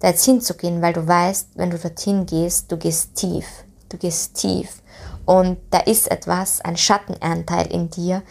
da 0.00 0.08
jetzt 0.08 0.24
hinzugehen, 0.24 0.82
weil 0.82 0.92
du 0.92 1.06
weißt, 1.06 1.50
wenn 1.54 1.70
du 1.70 1.78
dorthin 1.78 2.26
gehst, 2.26 2.70
du 2.72 2.76
gehst 2.76 3.14
tief, 3.14 3.46
du 3.88 3.96
gehst 3.96 4.34
tief. 4.34 4.82
Und 5.24 5.58
da 5.70 5.78
ist 5.78 6.10
etwas, 6.10 6.60
ein 6.60 6.76
Schattenanteil 6.76 7.66
in 7.68 7.88
dir, 7.88 8.22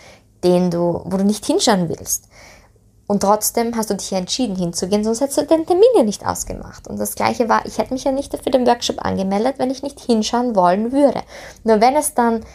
den 0.43 0.69
du, 0.69 1.01
wo 1.05 1.17
du 1.17 1.23
nicht 1.23 1.45
hinschauen 1.45 1.87
willst. 1.87 2.27
Und 3.11 3.19
trotzdem 3.19 3.75
hast 3.75 3.89
du 3.89 3.95
dich 3.95 4.13
entschieden 4.13 4.55
hinzugehen, 4.55 5.03
sonst 5.03 5.19
hättest 5.19 5.39
du 5.39 5.45
den 5.45 5.65
Termin 5.65 5.83
ja 5.97 6.03
nicht 6.03 6.25
ausgemacht. 6.25 6.87
Und 6.87 6.97
das 6.97 7.15
Gleiche 7.15 7.49
war, 7.49 7.65
ich 7.65 7.77
hätte 7.77 7.93
mich 7.93 8.05
ja 8.05 8.13
nicht 8.13 8.33
für 8.41 8.51
den 8.51 8.65
Workshop 8.65 9.03
angemeldet, 9.03 9.55
wenn 9.57 9.69
ich 9.69 9.83
nicht 9.83 9.99
hinschauen 9.99 10.55
wollen 10.55 10.93
würde. 10.93 11.21
Nur 11.65 11.81
wenn 11.81 11.97
es 11.97 12.13
dann 12.13 12.45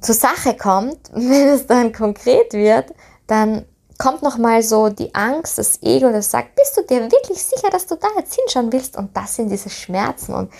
zur 0.00 0.14
Sache 0.14 0.56
kommt, 0.56 0.96
wenn 1.12 1.48
es 1.48 1.66
dann 1.66 1.92
konkret 1.92 2.54
wird, 2.54 2.94
dann 3.26 3.66
kommt 3.98 4.22
nochmal 4.22 4.62
so 4.62 4.88
die 4.88 5.14
Angst, 5.14 5.58
das 5.58 5.82
Ego, 5.82 6.10
das 6.10 6.30
sagt, 6.30 6.54
bist 6.54 6.78
du 6.78 6.82
dir 6.84 7.02
wirklich 7.12 7.42
sicher, 7.42 7.68
dass 7.68 7.86
du 7.86 7.96
da 7.96 8.08
jetzt 8.16 8.34
hinschauen 8.34 8.72
willst? 8.72 8.96
Und 8.96 9.14
das 9.14 9.36
sind 9.36 9.50
diese 9.50 9.68
Schmerzen. 9.68 10.32
Und 10.32 10.50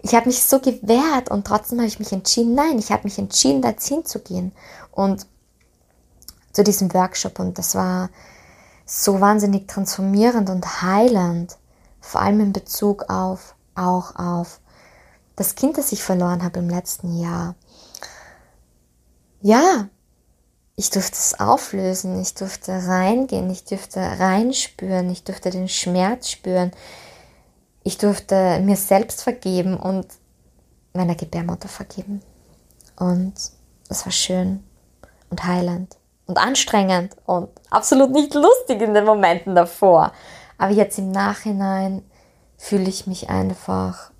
ich 0.00 0.14
habe 0.14 0.26
mich 0.26 0.44
so 0.44 0.60
gewehrt 0.60 1.28
und 1.28 1.44
trotzdem 1.44 1.78
habe 1.78 1.88
ich 1.88 1.98
mich 1.98 2.12
entschieden, 2.12 2.54
nein, 2.54 2.78
ich 2.78 2.92
habe 2.92 3.02
mich 3.02 3.18
entschieden, 3.18 3.62
da 3.62 3.70
jetzt 3.70 3.88
hinzugehen. 3.88 4.52
Und 4.92 5.26
zu 6.52 6.64
diesem 6.64 6.92
Workshop 6.92 7.38
und 7.38 7.58
das 7.58 7.74
war 7.74 8.10
so 8.84 9.20
wahnsinnig 9.20 9.68
transformierend 9.68 10.50
und 10.50 10.82
heilend, 10.82 11.56
vor 12.00 12.20
allem 12.20 12.40
in 12.40 12.52
Bezug 12.52 13.08
auf 13.08 13.54
auch 13.74 14.16
auf 14.16 14.60
das 15.36 15.54
Kind, 15.54 15.78
das 15.78 15.92
ich 15.92 16.02
verloren 16.02 16.42
habe 16.42 16.58
im 16.58 16.68
letzten 16.68 17.18
Jahr. 17.18 17.54
Ja, 19.40 19.88
ich 20.76 20.90
durfte 20.90 21.16
es 21.16 21.40
auflösen, 21.40 22.20
ich 22.20 22.34
durfte 22.34 22.86
reingehen, 22.86 23.50
ich 23.50 23.64
durfte 23.64 24.00
reinspüren, 24.00 25.10
ich 25.10 25.24
durfte 25.24 25.50
den 25.50 25.68
Schmerz 25.68 26.28
spüren. 26.28 26.70
Ich 27.84 27.98
durfte 27.98 28.60
mir 28.60 28.76
selbst 28.76 29.22
vergeben 29.22 29.76
und 29.76 30.06
meiner 30.92 31.16
Gebärmutter 31.16 31.68
vergeben. 31.68 32.22
Und 32.96 33.34
es 33.88 34.04
war 34.04 34.12
schön 34.12 34.62
und 35.30 35.44
heilend 35.44 35.96
und 36.32 36.38
anstrengend 36.38 37.14
und 37.26 37.50
absolut 37.68 38.10
nicht 38.10 38.32
lustig 38.32 38.80
in 38.80 38.94
den 38.94 39.04
Momenten 39.04 39.54
davor. 39.54 40.12
Aber 40.56 40.72
jetzt 40.72 40.98
im 40.98 41.10
Nachhinein 41.10 42.02
fühle 42.56 42.88
ich 42.88 43.06
mich 43.06 43.28
einfach 43.28 44.10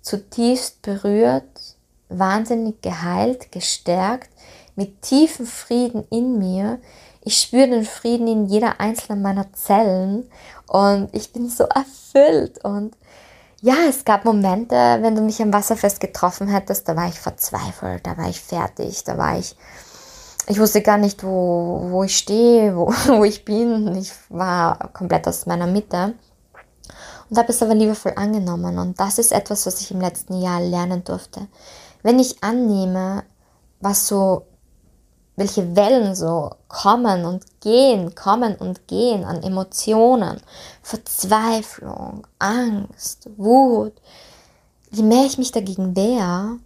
zutiefst 0.00 0.80
berührt, 0.80 1.76
wahnsinnig 2.08 2.80
geheilt, 2.80 3.52
gestärkt, 3.52 4.30
mit 4.74 5.02
tiefem 5.02 5.44
Frieden 5.46 6.06
in 6.10 6.38
mir. 6.38 6.80
Ich 7.20 7.38
spüre 7.38 7.68
den 7.68 7.84
Frieden 7.84 8.26
in 8.26 8.46
jeder 8.46 8.80
einzelnen 8.80 9.20
meiner 9.20 9.52
Zellen 9.52 10.30
und 10.66 11.14
ich 11.14 11.30
bin 11.34 11.50
so 11.50 11.64
erfüllt 11.64 12.64
und 12.64 12.96
ja, 13.60 13.74
es 13.86 14.04
gab 14.04 14.24
Momente, 14.24 14.74
wenn 14.74 15.14
du 15.14 15.20
mich 15.20 15.40
am 15.42 15.52
Wasserfest 15.52 16.00
getroffen 16.00 16.48
hättest, 16.48 16.88
da 16.88 16.96
war 16.96 17.06
ich 17.06 17.20
verzweifelt, 17.20 18.06
da 18.06 18.16
war 18.16 18.28
ich 18.28 18.40
fertig, 18.40 19.04
da 19.04 19.16
war 19.16 19.38
ich, 19.38 19.54
ich 20.46 20.58
wusste 20.58 20.82
gar 20.82 20.98
nicht, 20.98 21.22
wo, 21.22 21.86
wo 21.90 22.02
ich 22.04 22.16
stehe, 22.16 22.76
wo, 22.76 22.86
wo 23.06 23.24
ich 23.24 23.44
bin. 23.44 23.94
Ich 23.96 24.12
war 24.28 24.92
komplett 24.92 25.26
aus 25.28 25.46
meiner 25.46 25.66
Mitte 25.66 26.14
und 27.32 27.38
habe 27.38 27.48
es 27.50 27.62
aber 27.62 27.74
liebevoll 27.74 28.12
angenommen. 28.16 28.78
Und 28.78 29.00
das 29.00 29.18
ist 29.18 29.32
etwas, 29.32 29.64
was 29.66 29.80
ich 29.80 29.90
im 29.90 30.00
letzten 30.00 30.40
Jahr 30.40 30.60
lernen 30.60 31.02
durfte. 31.02 31.48
Wenn 32.02 32.18
ich 32.18 32.42
annehme, 32.42 33.24
was 33.80 34.06
so, 34.06 34.46
welche 35.36 35.74
Wellen 35.74 36.14
so 36.14 36.50
kommen 36.68 37.24
und 37.24 37.60
gehen, 37.60 38.14
kommen 38.14 38.54
und 38.56 38.86
gehen 38.86 39.24
an 39.24 39.42
Emotionen, 39.42 40.40
Verzweiflung, 40.82 42.26
Angst, 42.38 43.30
Wut. 43.38 43.94
Je 44.90 45.02
mehr 45.02 45.24
ich 45.24 45.38
mich 45.38 45.52
dagegen 45.52 45.96
wehre, 45.96 46.58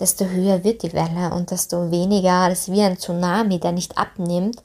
desto 0.00 0.24
höher 0.24 0.64
wird 0.64 0.82
die 0.82 0.92
Welle 0.92 1.34
und 1.34 1.50
desto 1.50 1.90
weniger, 1.90 2.48
das 2.48 2.68
ist 2.68 2.72
wie 2.72 2.82
ein 2.82 2.98
Tsunami, 2.98 3.58
der 3.58 3.72
nicht 3.72 3.96
abnimmt. 3.98 4.62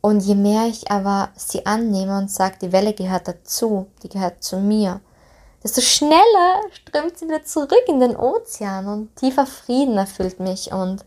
Und 0.00 0.20
je 0.20 0.34
mehr 0.34 0.66
ich 0.66 0.90
aber 0.90 1.30
sie 1.34 1.64
annehme 1.64 2.18
und 2.18 2.30
sage, 2.30 2.56
die 2.60 2.72
Welle 2.72 2.92
gehört 2.92 3.26
dazu, 3.26 3.86
die 4.02 4.08
gehört 4.08 4.42
zu 4.42 4.58
mir, 4.58 5.00
desto 5.62 5.80
schneller 5.80 6.60
strömt 6.72 7.18
sie 7.18 7.26
wieder 7.26 7.44
zurück 7.44 7.84
in 7.86 8.00
den 8.00 8.16
Ozean 8.16 8.86
und 8.86 9.16
tiefer 9.16 9.46
Frieden 9.46 9.96
erfüllt 9.96 10.40
mich 10.40 10.72
und 10.72 11.04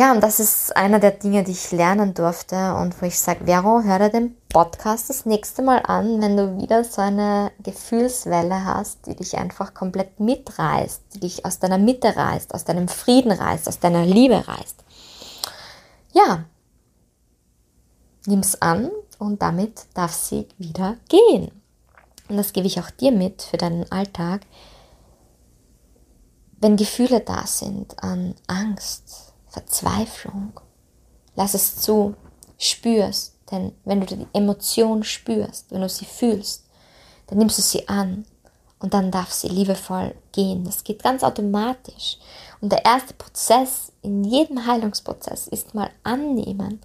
ja, 0.00 0.12
und 0.12 0.22
das 0.22 0.40
ist 0.40 0.74
einer 0.74 0.98
der 0.98 1.10
Dinge, 1.10 1.44
die 1.44 1.52
ich 1.52 1.72
lernen 1.72 2.14
durfte 2.14 2.74
und 2.74 3.02
wo 3.02 3.04
ich 3.04 3.18
sage, 3.18 3.44
Vero, 3.44 3.82
hör 3.82 3.98
dir 3.98 4.08
den 4.08 4.34
Podcast 4.48 5.10
das 5.10 5.26
nächste 5.26 5.60
Mal 5.60 5.82
an, 5.84 6.22
wenn 6.22 6.38
du 6.38 6.56
wieder 6.56 6.84
so 6.84 7.02
eine 7.02 7.52
Gefühlswelle 7.62 8.64
hast, 8.64 9.06
die 9.06 9.14
dich 9.14 9.36
einfach 9.36 9.74
komplett 9.74 10.18
mitreißt, 10.18 11.02
die 11.12 11.20
dich 11.20 11.44
aus 11.44 11.58
deiner 11.58 11.76
Mitte 11.76 12.16
reißt, 12.16 12.54
aus 12.54 12.64
deinem 12.64 12.88
Frieden 12.88 13.30
reißt, 13.30 13.68
aus 13.68 13.78
deiner 13.78 14.06
Liebe 14.06 14.48
reißt. 14.48 14.76
Ja, 16.14 16.46
nimm's 18.24 18.54
an 18.62 18.90
und 19.18 19.42
damit 19.42 19.84
darf 19.92 20.14
sie 20.14 20.48
wieder 20.56 20.96
gehen. 21.10 21.50
Und 22.30 22.38
das 22.38 22.54
gebe 22.54 22.66
ich 22.66 22.80
auch 22.80 22.88
dir 22.88 23.12
mit 23.12 23.42
für 23.42 23.58
deinen 23.58 23.92
Alltag. 23.92 24.46
Wenn 26.58 26.78
Gefühle 26.78 27.20
da 27.20 27.46
sind 27.46 28.02
an 28.02 28.34
Angst, 28.46 29.29
Verzweiflung. 29.50 30.52
Lass 31.34 31.54
es 31.54 31.76
zu, 31.76 32.14
spürst, 32.60 33.34
denn 33.50 33.72
wenn 33.84 34.00
du 34.00 34.06
die 34.06 34.26
Emotion 34.32 35.02
spürst, 35.02 35.70
wenn 35.70 35.80
du 35.80 35.88
sie 35.88 36.04
fühlst, 36.04 36.66
dann 37.26 37.38
nimmst 37.38 37.58
du 37.58 37.62
sie 37.62 37.88
an 37.88 38.26
und 38.80 38.94
dann 38.94 39.10
darf 39.10 39.32
sie 39.32 39.48
liebevoll 39.48 40.14
gehen. 40.32 40.64
Das 40.64 40.84
geht 40.84 41.02
ganz 41.02 41.22
automatisch. 41.22 42.18
Und 42.60 42.70
der 42.70 42.84
erste 42.84 43.14
Prozess 43.14 43.92
in 44.02 44.24
jedem 44.24 44.66
Heilungsprozess 44.66 45.48
ist 45.48 45.74
mal 45.74 45.90
annehmen, 46.02 46.80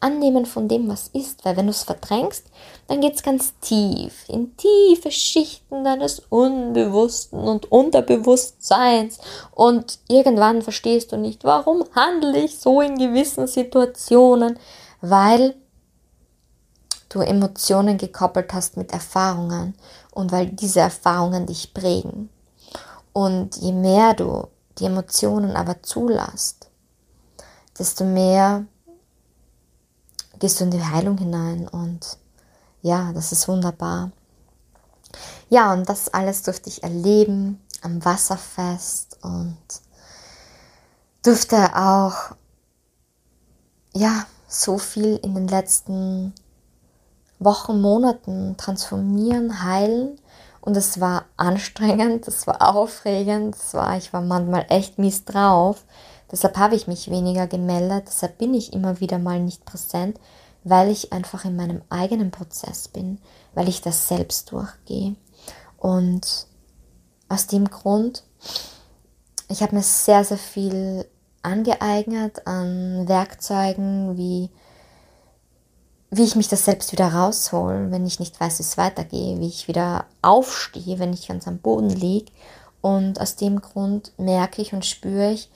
Annehmen 0.00 0.46
von 0.46 0.68
dem, 0.68 0.88
was 0.88 1.08
ist. 1.08 1.44
Weil 1.44 1.56
wenn 1.56 1.66
du 1.66 1.70
es 1.70 1.82
verdrängst, 1.82 2.44
dann 2.88 3.00
geht 3.00 3.14
es 3.14 3.22
ganz 3.22 3.54
tief, 3.60 4.28
in 4.28 4.56
tiefe 4.56 5.10
Schichten 5.10 5.84
deines 5.84 6.20
Unbewussten 6.28 7.38
und 7.38 7.70
Unterbewusstseins. 7.72 9.18
Und 9.52 9.98
irgendwann 10.08 10.62
verstehst 10.62 11.12
du 11.12 11.16
nicht, 11.16 11.44
warum 11.44 11.84
handle 11.94 12.38
ich 12.38 12.58
so 12.58 12.80
in 12.80 12.98
gewissen 12.98 13.46
Situationen, 13.46 14.58
weil 15.00 15.54
du 17.08 17.20
Emotionen 17.20 17.96
gekoppelt 17.96 18.52
hast 18.52 18.76
mit 18.76 18.92
Erfahrungen 18.92 19.74
und 20.12 20.32
weil 20.32 20.46
diese 20.46 20.80
Erfahrungen 20.80 21.46
dich 21.46 21.72
prägen. 21.72 22.28
Und 23.12 23.56
je 23.56 23.72
mehr 23.72 24.14
du 24.14 24.48
die 24.78 24.86
Emotionen 24.86 25.56
aber 25.56 25.82
zulässt, 25.82 26.68
desto 27.78 28.04
mehr 28.04 28.66
gehst 30.44 30.60
du 30.60 30.64
in 30.64 30.70
die 30.72 30.84
Heilung 30.84 31.16
hinein 31.16 31.66
und 31.68 32.18
ja, 32.82 33.14
das 33.14 33.32
ist 33.32 33.48
wunderbar. 33.48 34.10
Ja, 35.48 35.72
und 35.72 35.88
das 35.88 36.12
alles 36.12 36.42
durfte 36.42 36.68
ich 36.68 36.82
erleben 36.82 37.62
am 37.80 38.04
Wasserfest 38.04 39.16
und 39.22 39.56
durfte 41.22 41.74
auch 41.74 42.36
ja 43.94 44.26
so 44.46 44.76
viel 44.76 45.16
in 45.22 45.34
den 45.34 45.48
letzten 45.48 46.34
Wochen, 47.38 47.80
Monaten 47.80 48.58
transformieren, 48.58 49.62
heilen 49.62 50.20
und 50.60 50.76
es 50.76 51.00
war 51.00 51.24
anstrengend, 51.38 52.28
es 52.28 52.46
war 52.46 52.76
aufregend, 52.76 53.56
es 53.56 53.72
war, 53.72 53.96
ich 53.96 54.12
war 54.12 54.20
manchmal 54.20 54.66
echt 54.68 54.98
mies 54.98 55.24
drauf, 55.24 55.86
Deshalb 56.30 56.56
habe 56.56 56.74
ich 56.74 56.86
mich 56.86 57.10
weniger 57.10 57.46
gemeldet, 57.46 58.04
deshalb 58.06 58.38
bin 58.38 58.54
ich 58.54 58.72
immer 58.72 59.00
wieder 59.00 59.18
mal 59.18 59.40
nicht 59.40 59.64
präsent, 59.64 60.18
weil 60.64 60.90
ich 60.90 61.12
einfach 61.12 61.44
in 61.44 61.56
meinem 61.56 61.82
eigenen 61.90 62.30
Prozess 62.30 62.88
bin, 62.88 63.18
weil 63.54 63.68
ich 63.68 63.82
das 63.82 64.08
selbst 64.08 64.50
durchgehe. 64.50 65.14
Und 65.76 66.46
aus 67.28 67.46
dem 67.46 67.68
Grund, 67.68 68.24
ich 69.48 69.62
habe 69.62 69.76
mir 69.76 69.82
sehr, 69.82 70.24
sehr 70.24 70.38
viel 70.38 71.06
angeeignet 71.42 72.46
an 72.46 73.06
Werkzeugen, 73.06 74.16
wie, 74.16 74.48
wie 76.10 76.24
ich 76.24 76.36
mich 76.36 76.48
das 76.48 76.64
selbst 76.64 76.92
wieder 76.92 77.12
raushole, 77.12 77.90
wenn 77.90 78.06
ich 78.06 78.18
nicht 78.18 78.40
weiß, 78.40 78.58
wie 78.58 78.62
es 78.62 78.78
weitergeht, 78.78 79.40
wie 79.40 79.48
ich 79.48 79.68
wieder 79.68 80.06
aufstehe, 80.22 80.98
wenn 80.98 81.12
ich 81.12 81.28
ganz 81.28 81.46
am 81.46 81.58
Boden 81.58 81.90
liege. 81.90 82.32
Und 82.80 83.20
aus 83.20 83.36
dem 83.36 83.60
Grund 83.60 84.12
merke 84.16 84.62
ich 84.62 84.72
und 84.72 84.86
spüre 84.86 85.32
ich, 85.32 85.50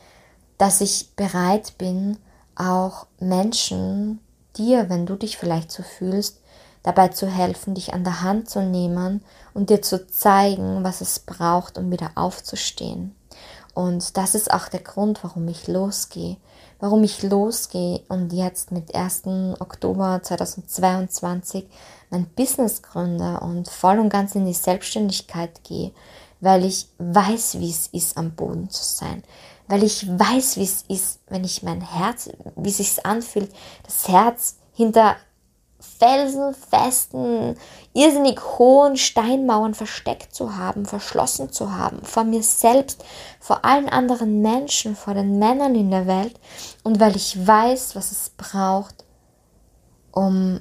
dass 0.59 0.81
ich 0.81 1.11
bereit 1.17 1.79
bin, 1.79 2.19
auch 2.55 3.07
Menschen, 3.21 4.21
dir, 4.57 4.91
wenn 4.91 5.07
du 5.07 5.15
dich 5.15 5.39
vielleicht 5.39 5.71
so 5.71 5.83
fühlst, 5.83 6.41
dabei 6.83 7.09
zu 7.09 7.27
helfen, 7.27 7.75
dich 7.75 7.95
an 7.95 8.05
der 8.05 8.23
Hand 8.23 8.51
zu 8.51 8.63
nehmen 8.63 9.23
und 9.55 9.71
dir 9.71 9.83
zu 9.83 10.07
zeigen, 10.09 10.85
was 10.85 11.01
es 11.01 11.21
braucht, 11.21 11.79
um 11.79 11.91
wieder 11.91 12.13
aufzustehen. 12.15 13.15
Und 13.75 14.17
das 14.17 14.35
ist 14.35 14.53
auch 14.53 14.69
der 14.69 14.81
Grund, 14.81 15.23
warum 15.23 15.47
ich 15.49 15.69
losgehe. 15.69 16.37
Warum 16.81 17.05
ich 17.05 17.23
losgehe 17.23 18.01
und 18.09 18.33
jetzt 18.33 18.73
mit 18.73 18.95
1. 18.95 19.23
Oktober 19.59 20.21
2022 20.23 21.67
mein 22.11 22.27
Business 22.27 22.83
gründe 22.83 23.41
und 23.41 23.69
voll 23.69 23.99
und 23.99 24.09
ganz 24.09 24.35
in 24.35 24.47
die 24.47 24.55
Selbstständigkeit 24.55 25.63
gehe, 25.65 25.93
weil 26.41 26.65
ich 26.65 26.89
weiß, 26.99 27.59
wie 27.59 27.71
es 27.71 27.89
ist, 27.89 28.17
am 28.17 28.31
Boden 28.33 28.71
zu 28.71 28.83
sein, 28.83 29.23
weil 29.69 29.85
ich 29.85 30.07
weiß, 30.09 30.57
wie 30.57 30.65
es 30.65 30.83
ist, 30.89 31.21
wenn 31.29 31.45
ich 31.45 31.63
mein 31.63 31.81
Herz, 31.81 32.31
wie 32.57 32.71
es 32.71 32.79
sich 32.79 33.05
anfühlt, 33.05 33.53
das 33.85 34.09
Herz 34.09 34.57
hinter 34.73 35.17
felsenfesten, 35.81 37.57
irrsinnig 37.93 38.41
hohen 38.59 38.97
Steinmauern 38.97 39.75
versteckt 39.75 40.35
zu 40.35 40.57
haben, 40.57 40.87
verschlossen 40.87 41.53
zu 41.53 41.77
haben, 41.77 42.03
vor 42.03 42.25
mir 42.25 42.43
selbst, 42.43 43.05
vor 43.39 43.65
allen 43.65 43.89
anderen 43.89 44.43
Menschen, 44.43 44.97
vor 44.97 45.15
den 45.15 45.39
Männern 45.39 45.75
in 45.75 45.91
der 45.91 46.07
Welt 46.07 46.41
und 46.83 46.99
weil 46.99 47.15
ich 47.15 47.47
weiß, 47.47 47.95
was 47.95 48.11
es 48.11 48.31
braucht, 48.31 49.05
um 50.11 50.61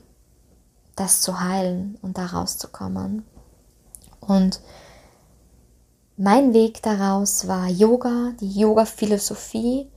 das 0.96 1.22
zu 1.22 1.40
heilen 1.40 1.98
und 2.02 2.18
da 2.18 2.28
rauszukommen. 2.28 3.26
Und 4.20 4.62
mein 6.18 6.54
Weg 6.54 6.82
daraus 6.82 7.48
war 7.48 7.68
Yoga, 7.68 8.34
die 8.42 8.60
Yoga-Philosophie, 8.60 9.88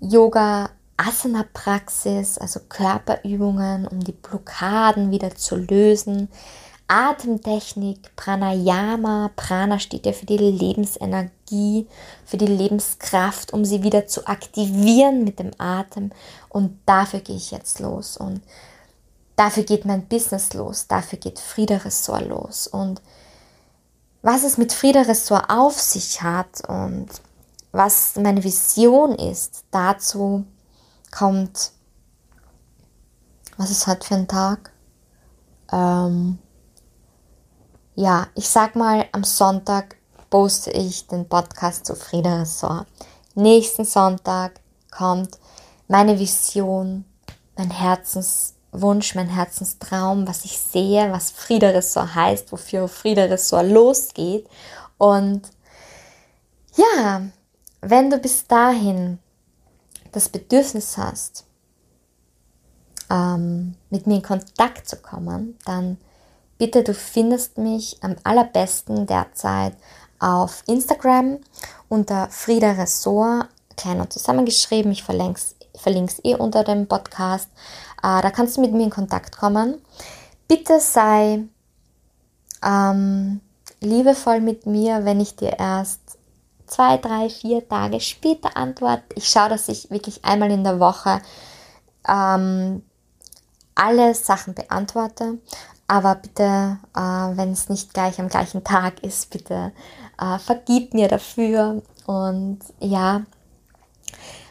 Yoga-Asana-Praxis, 0.00 2.38
also 2.38 2.60
Körperübungen, 2.68 3.88
um 3.88 4.00
die 4.00 4.12
Blockaden 4.12 5.10
wieder 5.10 5.34
zu 5.34 5.56
lösen, 5.56 6.28
Atemtechnik, 6.86 8.14
Pranayama. 8.16 9.30
Prana 9.36 9.78
steht 9.78 10.06
ja 10.06 10.12
für 10.12 10.26
die 10.26 10.38
Lebensenergie, 10.38 11.86
für 12.24 12.38
die 12.38 12.46
Lebenskraft, 12.46 13.52
um 13.52 13.64
sie 13.64 13.82
wieder 13.82 14.06
zu 14.06 14.26
aktivieren 14.26 15.24
mit 15.24 15.38
dem 15.38 15.50
Atem. 15.58 16.12
Und 16.48 16.78
dafür 16.86 17.20
gehe 17.20 17.36
ich 17.36 17.50
jetzt 17.50 17.80
los. 17.80 18.16
Und 18.16 18.40
dafür 19.36 19.64
geht 19.64 19.84
mein 19.84 20.06
Business 20.06 20.54
los, 20.54 20.86
dafür 20.86 21.18
geht 21.18 21.38
Frieda 21.38 21.76
Ressort 21.76 22.26
los. 22.26 22.66
Und 22.66 23.02
was 24.28 24.44
es 24.44 24.58
mit 24.58 24.74
Frieda 24.74 25.00
Ressort 25.00 25.48
auf 25.48 25.80
sich 25.80 26.20
hat 26.20 26.60
und 26.68 27.08
was 27.72 28.14
meine 28.16 28.44
Vision 28.44 29.14
ist, 29.14 29.64
dazu 29.70 30.44
kommt, 31.10 31.72
was 33.56 33.70
ist 33.70 33.86
heute 33.86 34.06
für 34.06 34.16
ein 34.16 34.28
Tag? 34.28 34.70
Ähm, 35.72 36.38
ja, 37.94 38.26
ich 38.34 38.46
sag 38.50 38.76
mal, 38.76 39.06
am 39.12 39.24
Sonntag 39.24 39.96
poste 40.28 40.72
ich 40.72 41.06
den 41.06 41.26
Podcast 41.26 41.86
zu 41.86 41.94
Frieda 41.94 42.40
Ressort. 42.40 42.86
Nächsten 43.34 43.86
Sonntag 43.86 44.60
kommt 44.90 45.38
meine 45.86 46.18
Vision, 46.18 47.06
mein 47.56 47.70
Herzenswunsch, 48.72 49.14
mein 49.14 49.28
Herzenstraum, 49.28 50.26
was 50.26 50.44
ich 50.44 50.58
sehe, 50.58 51.10
was 51.12 51.30
Frieda 51.30 51.70
Ressort 51.70 52.14
heißt, 52.14 52.52
wofür 52.52 52.88
Frieda 52.88 53.24
Ressort 53.24 53.68
losgeht. 53.68 54.46
Und 54.98 55.42
ja, 56.76 57.22
wenn 57.80 58.10
du 58.10 58.18
bis 58.18 58.46
dahin 58.46 59.18
das 60.12 60.28
Bedürfnis 60.28 60.96
hast, 60.96 61.44
ähm, 63.10 63.74
mit 63.90 64.06
mir 64.06 64.16
in 64.16 64.22
Kontakt 64.22 64.88
zu 64.88 64.96
kommen, 64.96 65.58
dann 65.64 65.98
bitte, 66.58 66.82
du 66.82 66.92
findest 66.92 67.58
mich 67.58 68.02
am 68.02 68.16
allerbesten 68.24 69.06
derzeit 69.06 69.74
auf 70.18 70.62
Instagram 70.66 71.38
unter 71.88 72.28
Frieda 72.30 72.72
Ressort, 72.72 73.48
klein 73.76 74.00
und 74.00 74.12
zusammengeschrieben. 74.12 74.90
Ich 74.92 75.04
verlinke 75.04 75.40
es 75.80 76.24
eh 76.24 76.34
unter 76.34 76.64
dem 76.64 76.86
Podcast. 76.86 77.48
Äh, 78.02 78.22
da 78.22 78.30
kannst 78.30 78.56
du 78.56 78.60
mit 78.60 78.72
mir 78.72 78.84
in 78.84 78.90
Kontakt 78.90 79.36
kommen. 79.36 79.80
Bitte 80.46 80.80
sei 80.80 81.44
ähm, 82.64 83.40
liebevoll 83.80 84.40
mit 84.40 84.66
mir, 84.66 85.04
wenn 85.04 85.20
ich 85.20 85.36
dir 85.36 85.58
erst 85.58 86.18
zwei, 86.66 86.98
drei, 86.98 87.28
vier 87.28 87.66
Tage 87.68 88.00
später 88.00 88.56
antworte. 88.56 89.04
Ich 89.14 89.28
schaue, 89.28 89.48
dass 89.48 89.68
ich 89.68 89.90
wirklich 89.90 90.24
einmal 90.24 90.50
in 90.50 90.64
der 90.64 90.80
Woche 90.80 91.20
ähm, 92.06 92.82
alle 93.74 94.14
Sachen 94.14 94.54
beantworte. 94.54 95.38
Aber 95.86 96.16
bitte, 96.16 96.78
äh, 96.94 97.00
wenn 97.00 97.52
es 97.52 97.68
nicht 97.68 97.94
gleich 97.94 98.20
am 98.20 98.28
gleichen 98.28 98.62
Tag 98.62 99.02
ist, 99.02 99.30
bitte 99.30 99.72
äh, 100.20 100.38
vergib 100.38 100.92
mir 100.92 101.08
dafür. 101.08 101.82
Und 102.06 102.58
ja, 102.80 103.22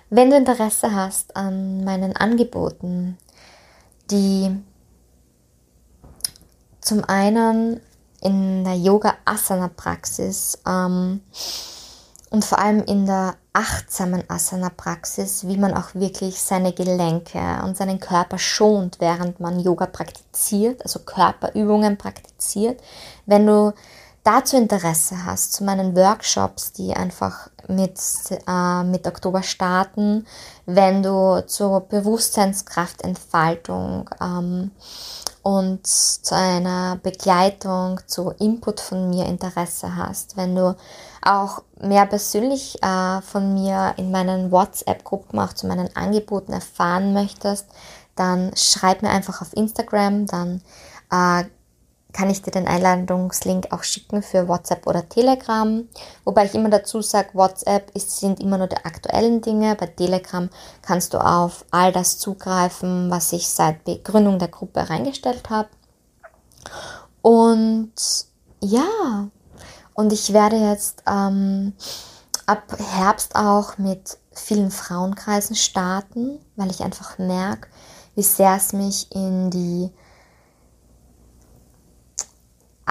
wenn 0.10 0.32
du 0.32 0.38
Interesse 0.38 0.94
hast 0.96 1.36
an 1.36 1.84
meinen 1.84 2.16
Angeboten, 2.16 3.18
die 4.12 4.56
zum 6.82 7.04
einen 7.06 7.82
in 8.22 8.64
der 8.64 8.76
Yoga-Asana-Praxis 8.76 10.60
ähm, 10.68 11.22
und 12.30 12.44
vor 12.44 12.60
allem 12.60 12.84
in 12.84 13.06
der 13.06 13.36
achtsamen 13.54 14.24
Asana-Praxis, 14.30 15.48
wie 15.48 15.58
man 15.58 15.74
auch 15.74 15.96
wirklich 15.96 16.42
seine 16.42 16.74
Gelenke 16.74 17.40
und 17.64 17.78
seinen 17.78 18.00
Körper 18.00 18.38
schont, 18.38 18.98
während 19.00 19.40
man 19.40 19.60
Yoga 19.60 19.86
praktiziert, 19.86 20.82
also 20.84 21.00
Körperübungen 21.00 21.98
praktiziert. 21.98 22.80
Wenn 23.26 23.48
du 23.48 23.74
dazu 24.28 24.58
Interesse 24.58 25.26
hast, 25.26 25.54
zu 25.54 25.64
meinen 25.64 25.96
Workshops, 25.96 26.74
die 26.74 26.94
einfach 26.94 27.50
mit, 27.70 27.98
äh, 28.46 28.84
mit 28.84 29.08
Oktober 29.08 29.42
starten, 29.42 30.28
wenn 30.66 31.02
du 31.02 31.46
zur 31.48 31.80
Bewusstseinskraftentfaltung 31.82 34.10
ähm, 34.22 34.72
und 35.44 35.88
zu 35.88 36.36
einer 36.36 36.98
Begleitung, 37.02 38.02
zu 38.06 38.32
Input 38.38 38.82
von 38.82 39.10
mir 39.10 39.28
Interesse 39.28 39.96
hast, 39.96 40.36
wenn 40.36 40.56
du 40.56 40.76
auch 41.22 41.64
mehr 41.80 42.06
persönlich 42.06 42.84
äh, 42.84 43.22
von 43.22 43.54
mir 43.54 43.94
in 43.96 44.12
meinen 44.12 44.52
WhatsApp-Gruppen, 44.52 45.40
auch 45.40 45.54
zu 45.54 45.68
meinen 45.68 45.96
Angeboten 45.96 46.52
erfahren 46.52 47.14
möchtest, 47.14 47.68
dann 48.18 48.52
schreib 48.56 49.04
mir 49.04 49.10
einfach 49.10 49.42
auf 49.42 49.56
Instagram, 49.56 50.26
dann 50.26 50.62
äh, 51.12 51.46
kann 52.14 52.30
ich 52.30 52.42
dir 52.42 52.52
den 52.52 52.68
Einladungslink 52.68 53.72
auch 53.72 53.84
schicken 53.84 54.24
für 54.24 54.48
WhatsApp 54.48 54.88
oder 54.88 55.08
Telegram. 55.08 55.88
Wobei 56.24 56.46
ich 56.46 56.56
immer 56.56 56.70
dazu 56.70 57.02
sage, 57.02 57.30
WhatsApp 57.34 57.92
ist, 57.96 58.20
sind 58.20 58.40
immer 58.40 58.58
nur 58.58 58.68
die 58.68 58.78
aktuellen 58.78 59.42
Dinge. 59.42 59.76
Bei 59.76 59.88
Telegram 59.88 60.50
kannst 60.82 61.14
du 61.14 61.20
auf 61.20 61.66
all 61.72 61.92
das 61.92 62.18
zugreifen, 62.18 63.12
was 63.12 63.34
ich 63.34 63.48
seit 63.48 63.84
Begründung 63.84 64.40
der 64.40 64.48
Gruppe 64.48 64.90
reingestellt 64.90 65.50
habe. 65.50 65.70
Und 67.22 67.94
ja, 68.62 69.30
und 69.94 70.14
ich 70.14 70.34
werde 70.34 70.58
jetzt 70.58 71.04
ähm, 71.08 71.74
ab 72.46 72.78
Herbst 72.80 73.36
auch 73.36 73.78
mit 73.78 74.18
vielen 74.32 74.72
Frauenkreisen 74.72 75.56
starten, 75.56 76.40
weil 76.56 76.72
ich 76.72 76.82
einfach 76.82 77.18
merke, 77.18 77.68
wie 78.16 78.24
sehr 78.24 78.56
es 78.56 78.74
mich 78.74 79.12
in 79.14 79.50
die 79.50 79.92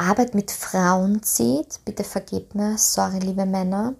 Arbeit 0.07 0.35
mit 0.35 0.51
Frauen 0.51 1.23
zieht. 1.23 1.81
Bitte 1.85 2.05
vergebt 2.05 2.55
mir, 2.55 2.79
sorry 2.79 3.19
liebe 3.19 3.45
Männer. 3.45 3.95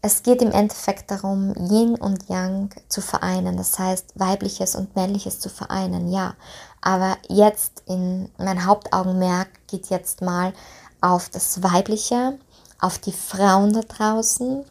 Es 0.00 0.22
geht 0.22 0.42
im 0.42 0.52
Endeffekt 0.52 1.10
darum, 1.10 1.54
Yin 1.70 1.94
und 1.96 2.28
Yang 2.28 2.74
zu 2.88 3.00
vereinen, 3.00 3.56
das 3.56 3.78
heißt 3.78 4.18
weibliches 4.18 4.74
und 4.74 4.94
männliches 4.96 5.40
zu 5.40 5.48
vereinen, 5.48 6.10
ja. 6.10 6.34
Aber 6.80 7.16
jetzt 7.28 7.82
in 7.86 8.30
mein 8.38 8.66
Hauptaugenmerk 8.66 9.48
geht 9.66 9.88
jetzt 9.90 10.20
mal 10.20 10.52
auf 11.00 11.28
das 11.28 11.62
Weibliche, 11.62 12.38
auf 12.80 12.98
die 12.98 13.12
Frauen 13.12 13.72
da 13.72 13.80
draußen 13.80 14.64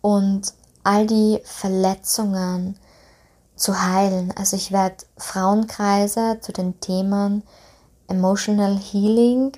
und 0.00 0.54
all 0.84 1.06
die 1.06 1.40
Verletzungen 1.44 2.78
zu 3.56 3.82
heilen. 3.82 4.32
Also 4.36 4.56
ich 4.56 4.72
werde 4.72 5.04
Frauenkreise 5.16 6.38
zu 6.40 6.52
den 6.52 6.80
Themen 6.80 7.42
Emotional 8.08 8.78
Healing 8.78 9.52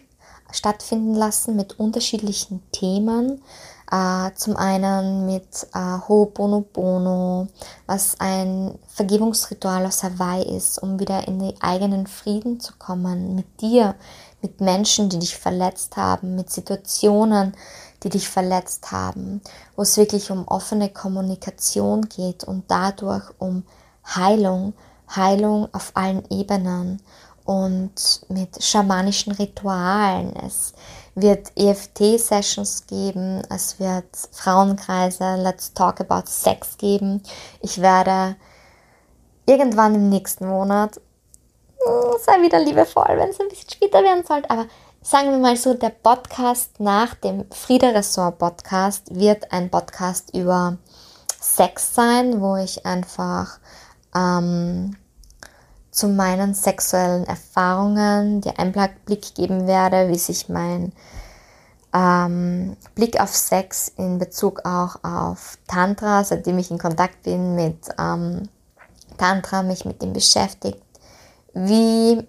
stattfinden 0.50 1.14
lassen 1.14 1.56
mit 1.56 1.78
unterschiedlichen 1.78 2.62
Themen. 2.72 3.42
Äh, 3.90 4.32
zum 4.34 4.56
einen 4.56 5.26
mit 5.26 5.68
äh, 5.72 5.78
Ho'oponopono, 5.78 7.46
was 7.86 8.18
ein 8.18 8.76
Vergebungsritual 8.88 9.86
aus 9.86 10.02
Hawaii 10.02 10.56
ist, 10.56 10.82
um 10.82 10.98
wieder 10.98 11.28
in 11.28 11.38
den 11.38 11.60
eigenen 11.60 12.08
Frieden 12.08 12.58
zu 12.58 12.72
kommen, 12.78 13.36
mit 13.36 13.60
dir, 13.60 13.94
mit 14.42 14.60
Menschen, 14.60 15.08
die 15.08 15.20
dich 15.20 15.36
verletzt 15.36 15.96
haben, 15.96 16.34
mit 16.34 16.50
Situationen, 16.50 17.54
die 18.02 18.08
dich 18.08 18.28
verletzt 18.28 18.90
haben, 18.90 19.40
wo 19.76 19.82
es 19.82 19.96
wirklich 19.96 20.32
um 20.32 20.48
offene 20.48 20.88
Kommunikation 20.88 22.08
geht 22.08 22.42
und 22.42 22.64
dadurch 22.68 23.30
um 23.38 23.62
Heilung, 24.04 24.74
Heilung 25.14 25.68
auf 25.72 25.92
allen 25.94 26.28
Ebenen 26.30 27.00
und 27.46 28.20
mit 28.28 28.62
schamanischen 28.62 29.32
Ritualen. 29.32 30.34
Es 30.44 30.74
wird 31.14 31.52
EFT-Sessions 31.56 32.86
geben, 32.86 33.42
es 33.48 33.80
wird 33.80 34.04
Frauenkreise, 34.32 35.36
Let's 35.36 35.72
Talk 35.72 36.00
About 36.00 36.28
Sex 36.28 36.76
geben. 36.76 37.22
Ich 37.62 37.80
werde 37.80 38.36
irgendwann 39.46 39.94
im 39.94 40.08
nächsten 40.10 40.46
Monat, 40.46 40.96
hm, 41.78 42.18
sei 42.20 42.42
wieder 42.42 42.58
liebevoll, 42.58 43.16
wenn 43.16 43.30
es 43.30 43.40
ein 43.40 43.48
bisschen 43.48 43.70
später 43.70 44.02
werden 44.02 44.24
sollte, 44.26 44.50
aber 44.50 44.66
sagen 45.00 45.30
wir 45.30 45.38
mal 45.38 45.56
so, 45.56 45.72
der 45.72 45.90
Podcast 45.90 46.80
nach 46.80 47.14
dem 47.14 47.46
Frieda 47.52 47.90
Ressort 47.90 48.38
Podcast 48.38 49.14
wird 49.14 49.52
ein 49.52 49.70
Podcast 49.70 50.34
über 50.34 50.78
Sex 51.40 51.94
sein, 51.94 52.40
wo 52.40 52.56
ich 52.56 52.84
einfach 52.84 53.60
ähm, 54.14 54.96
zu 55.96 56.08
meinen 56.08 56.52
sexuellen 56.52 57.24
Erfahrungen 57.24 58.42
dir 58.42 58.58
einen 58.58 58.74
Blick 59.06 59.34
geben 59.34 59.66
werde, 59.66 60.10
wie 60.10 60.18
sich 60.18 60.50
mein 60.50 60.92
ähm, 61.94 62.76
Blick 62.94 63.18
auf 63.18 63.34
Sex 63.34 63.90
in 63.96 64.18
Bezug 64.18 64.66
auch 64.66 65.02
auf 65.02 65.56
Tantra, 65.66 66.22
seitdem 66.22 66.58
ich 66.58 66.70
in 66.70 66.78
Kontakt 66.78 67.22
bin 67.22 67.54
mit 67.54 67.78
ähm, 67.98 68.50
Tantra, 69.16 69.62
mich 69.62 69.86
mit 69.86 70.02
dem 70.02 70.12
beschäftigt, 70.12 70.82
wie 71.54 72.22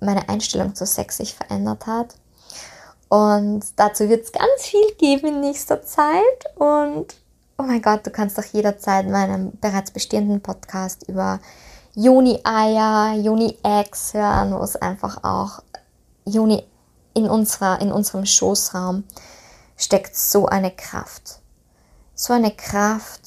meine 0.00 0.26
Einstellung 0.30 0.74
zu 0.74 0.86
Sex 0.86 1.18
sich 1.18 1.34
verändert 1.34 1.86
hat. 1.86 2.14
Und 3.10 3.60
dazu 3.76 4.08
wird 4.08 4.24
es 4.24 4.32
ganz 4.32 4.62
viel 4.62 4.94
geben 4.96 5.26
in 5.26 5.40
nächster 5.40 5.82
Zeit. 5.82 6.56
Und 6.56 7.14
oh 7.58 7.64
mein 7.64 7.82
Gott, 7.82 8.06
du 8.06 8.10
kannst 8.10 8.38
doch 8.38 8.44
jederzeit 8.44 9.06
meinen 9.06 9.58
bereits 9.60 9.90
bestehenden 9.90 10.40
Podcast 10.40 11.06
über 11.06 11.40
Juni-Eier, 11.94 13.14
Juni-Eggs 13.14 14.14
hören, 14.14 14.52
wo 14.52 14.62
es 14.62 14.76
einfach 14.76 15.24
auch 15.24 15.62
Juni 16.24 16.64
in, 17.14 17.28
unserer, 17.28 17.80
in 17.80 17.90
unserem 17.90 18.26
Schoßraum 18.26 19.04
steckt 19.76 20.16
so 20.16 20.46
eine 20.46 20.70
Kraft. 20.70 21.40
So 22.14 22.32
eine 22.32 22.50
Kraft 22.50 23.22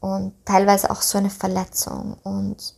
und 0.00 0.32
teilweise 0.44 0.90
auch 0.90 1.02
so 1.02 1.18
eine 1.18 1.30
Verletzung. 1.30 2.16
Und 2.22 2.74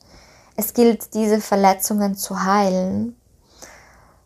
es 0.57 0.75
gilt, 0.75 1.15
diese 1.15 1.41
Verletzungen 1.41 2.17
zu 2.17 2.43
heilen, 2.43 3.17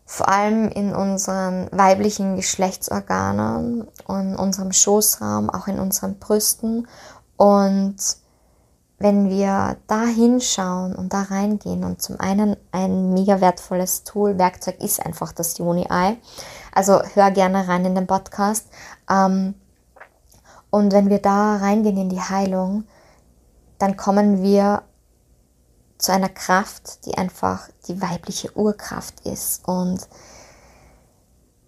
vor 0.05 0.29
allem 0.29 0.69
in 0.69 0.95
unseren 0.95 1.69
weiblichen 1.71 2.35
Geschlechtsorganen 2.35 3.87
und 4.07 4.35
unserem 4.35 4.71
Schoßraum, 4.71 5.49
auch 5.49 5.67
in 5.67 5.79
unseren 5.79 6.19
Brüsten. 6.19 6.87
Und 7.37 7.97
wenn 8.97 9.29
wir 9.29 9.77
da 9.87 10.05
hinschauen 10.05 10.95
und 10.95 11.11
da 11.11 11.23
reingehen 11.23 11.83
und 11.83 12.01
zum 12.01 12.19
einen 12.19 12.55
ein 12.71 13.13
mega 13.13 13.41
wertvolles 13.41 14.03
Tool, 14.03 14.37
Werkzeug 14.37 14.79
ist 14.79 15.05
einfach 15.05 15.33
das 15.33 15.57
Juni-Ei. 15.57 16.17
Also 16.73 17.01
hör 17.13 17.31
gerne 17.31 17.67
rein 17.67 17.85
in 17.85 17.95
den 17.95 18.07
Podcast. 18.07 18.67
Ähm, 19.09 19.55
und 20.69 20.93
wenn 20.93 21.09
wir 21.09 21.19
da 21.19 21.57
reingehen 21.57 21.97
in 21.97 22.09
die 22.09 22.21
Heilung, 22.21 22.85
dann 23.79 23.97
kommen 23.97 24.41
wir 24.41 24.83
zu 25.97 26.11
einer 26.11 26.29
Kraft, 26.29 27.05
die 27.05 27.17
einfach 27.17 27.69
die 27.87 28.01
weibliche 28.01 28.55
Urkraft 28.55 29.25
ist. 29.25 29.67
Und 29.67 30.07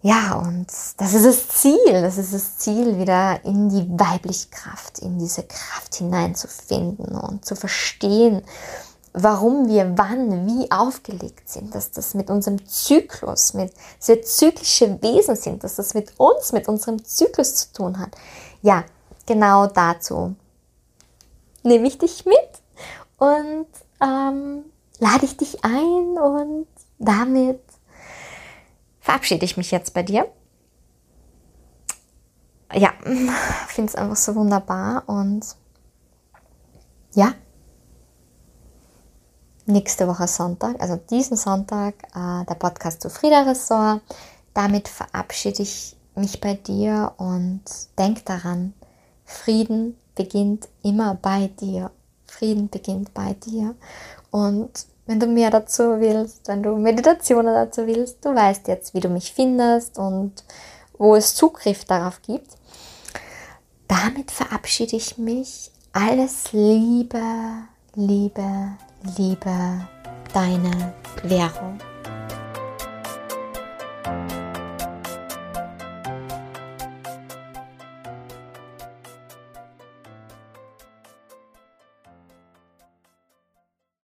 ja, 0.07 0.35
und 0.35 0.67
das 0.95 1.13
ist 1.13 1.25
das 1.25 1.49
Ziel. 1.49 2.01
Das 2.01 2.17
ist 2.17 2.33
das 2.33 2.59
Ziel, 2.59 2.97
wieder 2.97 3.43
in 3.43 3.67
die 3.67 3.85
weibliche 3.99 4.47
Kraft, 4.47 4.99
in 4.99 5.19
diese 5.19 5.43
Kraft 5.43 5.95
hineinzufinden 5.95 7.13
und 7.13 7.43
zu 7.43 7.57
verstehen, 7.57 8.41
warum 9.11 9.67
wir 9.67 9.97
wann, 9.97 10.47
wie 10.47 10.71
aufgelegt 10.71 11.49
sind, 11.49 11.75
dass 11.75 11.91
das 11.91 12.13
mit 12.13 12.29
unserem 12.29 12.65
Zyklus, 12.65 13.53
mit 13.53 13.73
sehr 13.99 14.21
zyklische 14.21 15.01
Wesen 15.01 15.35
sind, 15.35 15.65
dass 15.65 15.75
das 15.75 15.93
mit 15.93 16.17
uns, 16.17 16.53
mit 16.53 16.69
unserem 16.69 17.03
Zyklus 17.03 17.55
zu 17.55 17.73
tun 17.73 17.99
hat. 17.99 18.11
Ja, 18.61 18.85
genau 19.25 19.67
dazu 19.67 20.35
nehme 21.63 21.85
ich 21.85 21.97
dich 21.97 22.25
mit 22.25 22.37
und 23.17 23.67
ähm, 23.99 24.63
lade 24.99 25.25
ich 25.25 25.35
dich 25.35 25.65
ein 25.65 26.17
und 26.17 26.67
damit 26.97 27.59
verabschiede 29.07 29.45
ich 29.45 29.55
mich 29.55 29.71
jetzt 29.71 29.93
bei 29.93 30.03
dir. 30.03 30.27
Ja, 32.73 32.91
finde 33.69 33.89
es 33.89 33.95
einfach 33.95 34.17
so 34.17 34.35
wunderbar 34.35 35.03
und 35.07 35.45
ja, 37.13 37.33
nächste 39.65 40.09
Woche 40.09 40.27
Sonntag, 40.27 40.81
also 40.81 40.97
diesen 40.97 41.37
Sonntag, 41.37 41.95
äh, 42.13 42.43
der 42.43 42.55
Podcast 42.55 43.01
zu 43.01 43.09
Frieda 43.09 43.43
Ressort. 43.43 44.01
Damit 44.53 44.89
verabschiede 44.89 45.63
ich 45.63 45.95
mich 46.15 46.41
bei 46.41 46.55
dir 46.55 47.13
und 47.15 47.61
denk 47.97 48.25
daran, 48.25 48.73
Frieden 49.23 49.95
beginnt 50.15 50.67
immer 50.83 51.13
bei 51.15 51.47
dir. 51.61 51.91
Frieden 52.25 52.69
beginnt 52.69 53.13
bei 53.13 53.35
dir. 53.35 53.73
Und 54.31 54.85
wenn 55.07 55.19
du 55.19 55.25
mehr 55.25 55.49
dazu 55.49 55.99
willst, 55.99 56.47
wenn 56.47 56.61
du 56.61 56.75
Meditationen 56.75 57.53
dazu 57.53 57.87
willst, 57.87 58.23
du 58.23 58.35
weißt 58.35 58.67
jetzt, 58.67 58.93
wie 58.93 58.99
du 58.99 59.09
mich 59.09 59.31
findest 59.31 59.97
und 59.97 60.43
wo 60.97 61.15
es 61.15 61.33
Zugriff 61.33 61.85
darauf 61.85 62.21
gibt. 62.21 62.51
Damit 63.87 64.31
verabschiede 64.31 64.97
ich 64.97 65.17
mich. 65.17 65.71
Alles 65.93 66.51
Liebe, 66.51 67.21
Liebe, 67.95 68.73
Liebe, 69.17 69.87
deine 70.33 70.93
Währung. 71.23 71.79